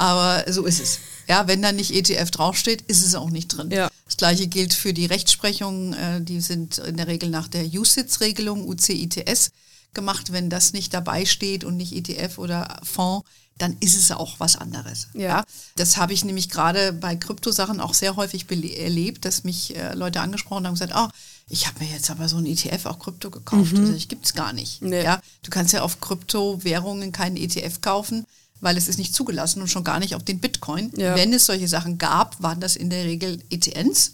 Aber 0.00 0.50
so 0.50 0.64
ist 0.64 0.80
es. 0.80 0.98
Ja, 1.28 1.46
wenn 1.46 1.60
da 1.60 1.72
nicht 1.72 1.94
ETF 1.94 2.30
draufsteht, 2.30 2.80
ist 2.82 3.04
es 3.04 3.14
auch 3.14 3.28
nicht 3.28 3.48
drin. 3.48 3.70
Ja. 3.70 3.90
Das 4.06 4.16
gleiche 4.16 4.46
gilt 4.46 4.72
für 4.72 4.94
die 4.94 5.04
Rechtsprechungen. 5.04 5.92
Äh, 5.92 6.22
die 6.22 6.40
sind 6.40 6.78
in 6.78 6.96
der 6.96 7.06
Regel 7.06 7.28
nach 7.28 7.48
der 7.48 7.66
USITS-Regelung, 7.66 8.66
UCITS, 8.66 9.50
gemacht. 9.92 10.32
Wenn 10.32 10.48
das 10.48 10.72
nicht 10.72 10.94
dabei 10.94 11.26
steht 11.26 11.64
und 11.64 11.76
nicht 11.76 11.92
ETF 11.92 12.38
oder 12.38 12.80
Fonds, 12.82 13.28
dann 13.58 13.76
ist 13.80 13.94
es 13.94 14.10
auch 14.10 14.40
was 14.40 14.56
anderes. 14.56 15.08
Ja. 15.12 15.20
ja? 15.20 15.44
Das 15.76 15.98
habe 15.98 16.14
ich 16.14 16.24
nämlich 16.24 16.48
gerade 16.48 16.94
bei 16.94 17.14
Kryptosachen 17.14 17.78
auch 17.78 17.92
sehr 17.92 18.16
häufig 18.16 18.46
erlebt, 18.50 19.26
dass 19.26 19.44
mich 19.44 19.76
äh, 19.76 19.92
Leute 19.92 20.22
angesprochen 20.22 20.64
haben 20.64 20.72
und 20.72 20.80
gesagt, 20.80 20.94
oh, 20.96 21.08
ich 21.50 21.66
habe 21.66 21.84
mir 21.84 21.90
jetzt 21.90 22.10
aber 22.10 22.26
so 22.26 22.38
ein 22.38 22.46
ETF 22.46 22.86
auch 22.86 22.98
Krypto 22.98 23.30
gekauft. 23.30 23.72
Mhm. 23.72 23.80
Also 23.80 23.92
ich 23.92 24.08
gibt 24.08 24.24
es 24.24 24.32
gar 24.32 24.54
nicht. 24.54 24.80
Nee. 24.80 25.04
Ja? 25.04 25.20
Du 25.42 25.50
kannst 25.50 25.74
ja 25.74 25.82
auf 25.82 26.00
Kryptowährungen 26.00 27.12
keinen 27.12 27.36
ETF 27.36 27.82
kaufen 27.82 28.24
weil 28.60 28.76
es 28.76 28.88
ist 28.88 28.98
nicht 28.98 29.14
zugelassen 29.14 29.62
und 29.62 29.68
schon 29.68 29.84
gar 29.84 29.98
nicht 29.98 30.14
auf 30.14 30.24
den 30.24 30.40
Bitcoin. 30.40 30.92
Ja. 30.96 31.14
Wenn 31.14 31.32
es 31.32 31.46
solche 31.46 31.68
Sachen 31.68 31.98
gab, 31.98 32.40
waren 32.42 32.60
das 32.60 32.76
in 32.76 32.90
der 32.90 33.04
Regel 33.04 33.42
ETNs 33.50 34.12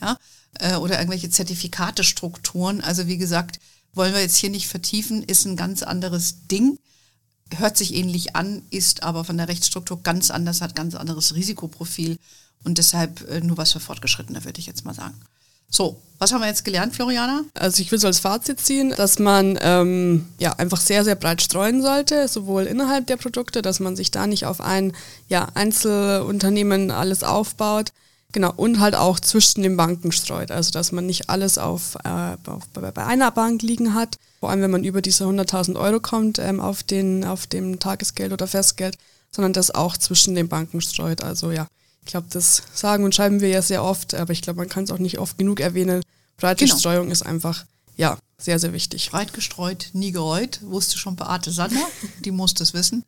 ja, 0.00 0.18
äh, 0.60 0.76
oder 0.76 0.98
irgendwelche 0.98 1.30
Zertifikatestrukturen. 1.30 2.80
Also 2.80 3.06
wie 3.06 3.18
gesagt, 3.18 3.60
wollen 3.94 4.12
wir 4.12 4.20
jetzt 4.20 4.36
hier 4.36 4.50
nicht 4.50 4.68
vertiefen, 4.68 5.22
ist 5.22 5.44
ein 5.44 5.56
ganz 5.56 5.82
anderes 5.82 6.46
Ding, 6.50 6.78
hört 7.56 7.76
sich 7.76 7.94
ähnlich 7.94 8.36
an, 8.36 8.62
ist 8.70 9.02
aber 9.02 9.24
von 9.24 9.38
der 9.38 9.48
Rechtsstruktur 9.48 10.02
ganz 10.02 10.30
anders, 10.30 10.60
hat 10.60 10.76
ganz 10.76 10.94
anderes 10.94 11.34
Risikoprofil 11.34 12.18
und 12.64 12.78
deshalb 12.78 13.28
äh, 13.30 13.40
nur 13.40 13.56
was 13.56 13.72
für 13.72 13.80
Fortgeschrittene, 13.80 14.44
würde 14.44 14.60
ich 14.60 14.66
jetzt 14.66 14.84
mal 14.84 14.94
sagen. 14.94 15.18
So, 15.70 16.00
was 16.18 16.32
haben 16.32 16.40
wir 16.40 16.48
jetzt 16.48 16.64
gelernt, 16.64 16.94
Floriana? 16.94 17.44
Also 17.54 17.80
ich 17.80 17.92
will 17.92 17.98
so 17.98 18.08
als 18.08 18.18
Fazit 18.18 18.60
ziehen, 18.60 18.92
dass 18.96 19.20
man 19.20 19.56
ähm, 19.62 20.26
ja 20.38 20.52
einfach 20.54 20.80
sehr, 20.80 21.04
sehr 21.04 21.14
breit 21.14 21.40
streuen 21.40 21.80
sollte, 21.80 22.26
sowohl 22.26 22.64
innerhalb 22.64 23.06
der 23.06 23.16
Produkte, 23.16 23.62
dass 23.62 23.78
man 23.78 23.94
sich 23.94 24.10
da 24.10 24.26
nicht 24.26 24.44
auf 24.44 24.60
ein 24.60 24.92
ja, 25.28 25.46
Einzelunternehmen 25.54 26.90
alles 26.90 27.22
aufbaut. 27.22 27.92
Genau, 28.32 28.52
und 28.54 28.78
halt 28.78 28.94
auch 28.94 29.20
zwischen 29.20 29.62
den 29.62 29.76
Banken 29.76 30.12
streut. 30.12 30.50
Also 30.50 30.70
dass 30.72 30.92
man 30.92 31.06
nicht 31.06 31.30
alles 31.30 31.56
auf, 31.56 31.96
äh, 32.04 32.36
auf 32.50 32.68
bei 32.72 33.06
einer 33.06 33.30
Bank 33.30 33.62
liegen 33.62 33.94
hat, 33.94 34.16
vor 34.40 34.50
allem 34.50 34.60
wenn 34.60 34.70
man 34.70 34.84
über 34.84 35.00
diese 35.00 35.24
100.000 35.24 35.78
Euro 35.78 36.00
kommt 36.00 36.38
ähm, 36.38 36.60
auf, 36.60 36.82
den, 36.82 37.24
auf 37.24 37.46
dem 37.46 37.78
Tagesgeld 37.78 38.32
oder 38.32 38.46
Festgeld, 38.46 38.98
sondern 39.30 39.52
das 39.52 39.70
auch 39.70 39.96
zwischen 39.96 40.34
den 40.34 40.48
Banken 40.48 40.80
streut. 40.80 41.22
Also 41.22 41.52
ja, 41.52 41.68
ich 42.08 42.12
glaube, 42.12 42.28
das 42.30 42.62
sagen 42.72 43.04
und 43.04 43.14
schreiben 43.14 43.42
wir 43.42 43.50
ja 43.50 43.60
sehr 43.60 43.84
oft, 43.84 44.14
aber 44.14 44.32
ich 44.32 44.40
glaube, 44.40 44.60
man 44.60 44.68
kann 44.70 44.84
es 44.84 44.90
auch 44.90 44.98
nicht 44.98 45.18
oft 45.18 45.36
genug 45.36 45.60
erwähnen. 45.60 46.02
Breite 46.38 46.64
genau. 46.64 46.78
Streuung 46.78 47.10
ist 47.10 47.20
einfach, 47.20 47.66
ja, 47.98 48.16
sehr, 48.38 48.58
sehr 48.58 48.72
wichtig. 48.72 49.10
Breit 49.10 49.34
gestreut, 49.34 49.90
nie 49.92 50.10
gereut, 50.10 50.60
wusste 50.62 50.96
schon 50.96 51.16
Beate 51.16 51.50
Sander, 51.50 51.86
die 52.24 52.30
muss 52.30 52.54
das 52.54 52.72
wissen. 52.72 53.04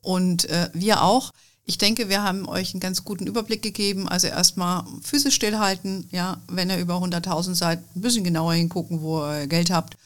Und 0.00 0.46
äh, 0.46 0.70
wir 0.72 1.02
auch. 1.02 1.34
Ich 1.66 1.76
denke, 1.76 2.08
wir 2.08 2.22
haben 2.22 2.48
euch 2.48 2.72
einen 2.72 2.80
ganz 2.80 3.04
guten 3.04 3.26
Überblick 3.26 3.60
gegeben. 3.60 4.08
Also 4.08 4.28
erstmal 4.28 4.86
Füße 5.02 5.30
stillhalten, 5.30 6.08
ja, 6.10 6.40
wenn 6.48 6.70
ihr 6.70 6.78
über 6.78 6.94
100.000 6.94 7.54
seid, 7.54 7.80
ein 7.94 8.00
bisschen 8.00 8.24
genauer 8.24 8.54
hingucken, 8.54 9.02
wo 9.02 9.22
ihr 9.26 9.46
Geld 9.46 9.70
habt. 9.70 9.98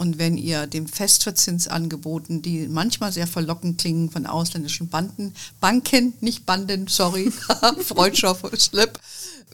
Und 0.00 0.16
wenn 0.16 0.38
ihr 0.38 0.66
dem 0.66 0.88
Festverzinsangeboten, 0.88 2.40
die 2.40 2.68
manchmal 2.68 3.12
sehr 3.12 3.26
verlockend 3.26 3.78
klingen 3.78 4.08
von 4.08 4.24
ausländischen 4.24 4.88
Banden, 4.88 5.34
Banken, 5.60 6.14
nicht 6.22 6.46
Banden, 6.46 6.86
sorry, 6.86 7.30
Freundschaft, 7.84 8.42
Slip, 8.58 8.98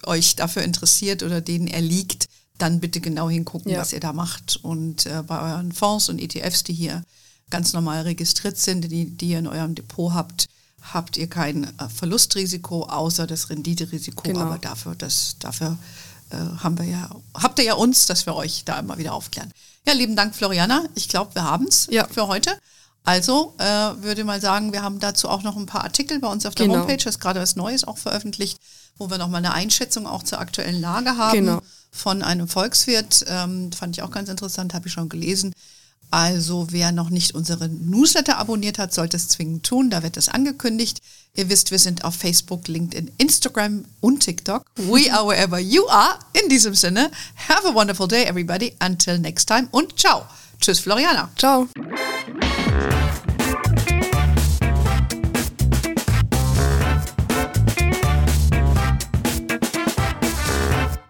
euch 0.04 0.36
dafür 0.36 0.62
interessiert 0.62 1.24
oder 1.24 1.40
denen 1.40 1.66
erliegt, 1.66 2.28
dann 2.58 2.78
bitte 2.78 3.00
genau 3.00 3.28
hingucken, 3.28 3.72
ja. 3.72 3.80
was 3.80 3.92
ihr 3.92 3.98
da 3.98 4.12
macht. 4.12 4.60
Und 4.62 5.06
äh, 5.06 5.24
bei 5.26 5.52
euren 5.52 5.72
Fonds 5.72 6.08
und 6.08 6.20
ETFs, 6.20 6.62
die 6.62 6.74
hier 6.74 7.02
ganz 7.50 7.72
normal 7.72 8.02
registriert 8.02 8.56
sind, 8.56 8.82
die, 8.92 9.06
die 9.06 9.30
ihr 9.30 9.40
in 9.40 9.48
eurem 9.48 9.74
Depot 9.74 10.14
habt, 10.14 10.46
habt 10.80 11.16
ihr 11.16 11.26
kein 11.26 11.64
äh, 11.64 11.88
Verlustrisiko, 11.88 12.84
außer 12.84 13.26
das 13.26 13.50
Renditerisiko. 13.50 14.22
Genau. 14.22 14.42
Aber 14.42 14.58
dafür, 14.58 14.94
das, 14.94 15.34
dafür 15.40 15.76
äh, 16.30 16.36
haben 16.36 16.78
wir 16.78 16.86
ja, 16.86 17.10
habt 17.34 17.58
ihr 17.58 17.64
ja 17.64 17.74
uns, 17.74 18.06
dass 18.06 18.26
wir 18.26 18.36
euch 18.36 18.62
da 18.64 18.78
immer 18.78 18.96
wieder 18.96 19.12
aufklären. 19.12 19.50
Ja, 19.86 19.94
lieben 19.94 20.16
Dank, 20.16 20.34
Floriana. 20.34 20.84
Ich 20.94 21.08
glaube, 21.08 21.34
wir 21.34 21.44
haben 21.44 21.66
es 21.68 21.86
ja. 21.90 22.06
für 22.08 22.26
heute. 22.26 22.50
Also 23.04 23.54
äh, 23.58 23.64
würde 23.64 24.24
mal 24.24 24.40
sagen, 24.40 24.72
wir 24.72 24.82
haben 24.82 24.98
dazu 24.98 25.28
auch 25.28 25.44
noch 25.44 25.56
ein 25.56 25.66
paar 25.66 25.84
Artikel 25.84 26.18
bei 26.18 26.26
uns 26.26 26.44
auf 26.44 26.56
der 26.56 26.66
genau. 26.66 26.80
Homepage, 26.80 26.96
das 26.96 27.14
ist 27.14 27.20
gerade 27.20 27.40
was 27.40 27.54
Neues 27.54 27.84
auch 27.84 27.98
veröffentlicht, 27.98 28.58
wo 28.98 29.08
wir 29.10 29.18
nochmal 29.18 29.38
eine 29.38 29.54
Einschätzung 29.54 30.08
auch 30.08 30.24
zur 30.24 30.40
aktuellen 30.40 30.80
Lage 30.80 31.16
haben 31.16 31.38
genau. 31.38 31.62
von 31.92 32.22
einem 32.22 32.48
Volkswirt. 32.48 33.24
Ähm, 33.28 33.70
fand 33.70 33.96
ich 33.96 34.02
auch 34.02 34.10
ganz 34.10 34.28
interessant, 34.28 34.74
habe 34.74 34.88
ich 34.88 34.92
schon 34.92 35.08
gelesen. 35.08 35.52
Also 36.10 36.68
wer 36.70 36.92
noch 36.92 37.10
nicht 37.10 37.34
unseren 37.34 37.90
Newsletter 37.90 38.38
abonniert 38.38 38.78
hat, 38.78 38.94
sollte 38.94 39.16
es 39.16 39.28
zwingend 39.28 39.66
tun. 39.66 39.90
Da 39.90 40.02
wird 40.02 40.16
es 40.16 40.28
angekündigt. 40.28 41.00
Ihr 41.34 41.48
wisst, 41.50 41.70
wir 41.70 41.78
sind 41.78 42.04
auf 42.04 42.14
Facebook, 42.14 42.68
LinkedIn, 42.68 43.10
Instagram 43.18 43.84
und 44.00 44.20
TikTok. 44.20 44.64
We 44.76 45.12
are 45.12 45.26
wherever 45.26 45.58
you 45.58 45.86
are. 45.88 46.18
In 46.42 46.48
diesem 46.48 46.74
Sinne, 46.74 47.10
have 47.48 47.66
a 47.68 47.74
wonderful 47.74 48.08
day, 48.08 48.24
everybody. 48.24 48.74
Until 48.80 49.18
next 49.18 49.46
time 49.46 49.68
und 49.70 49.98
ciao. 49.98 50.26
Tschüss, 50.60 50.80
Floriana. 50.80 51.30
Ciao. 51.36 51.68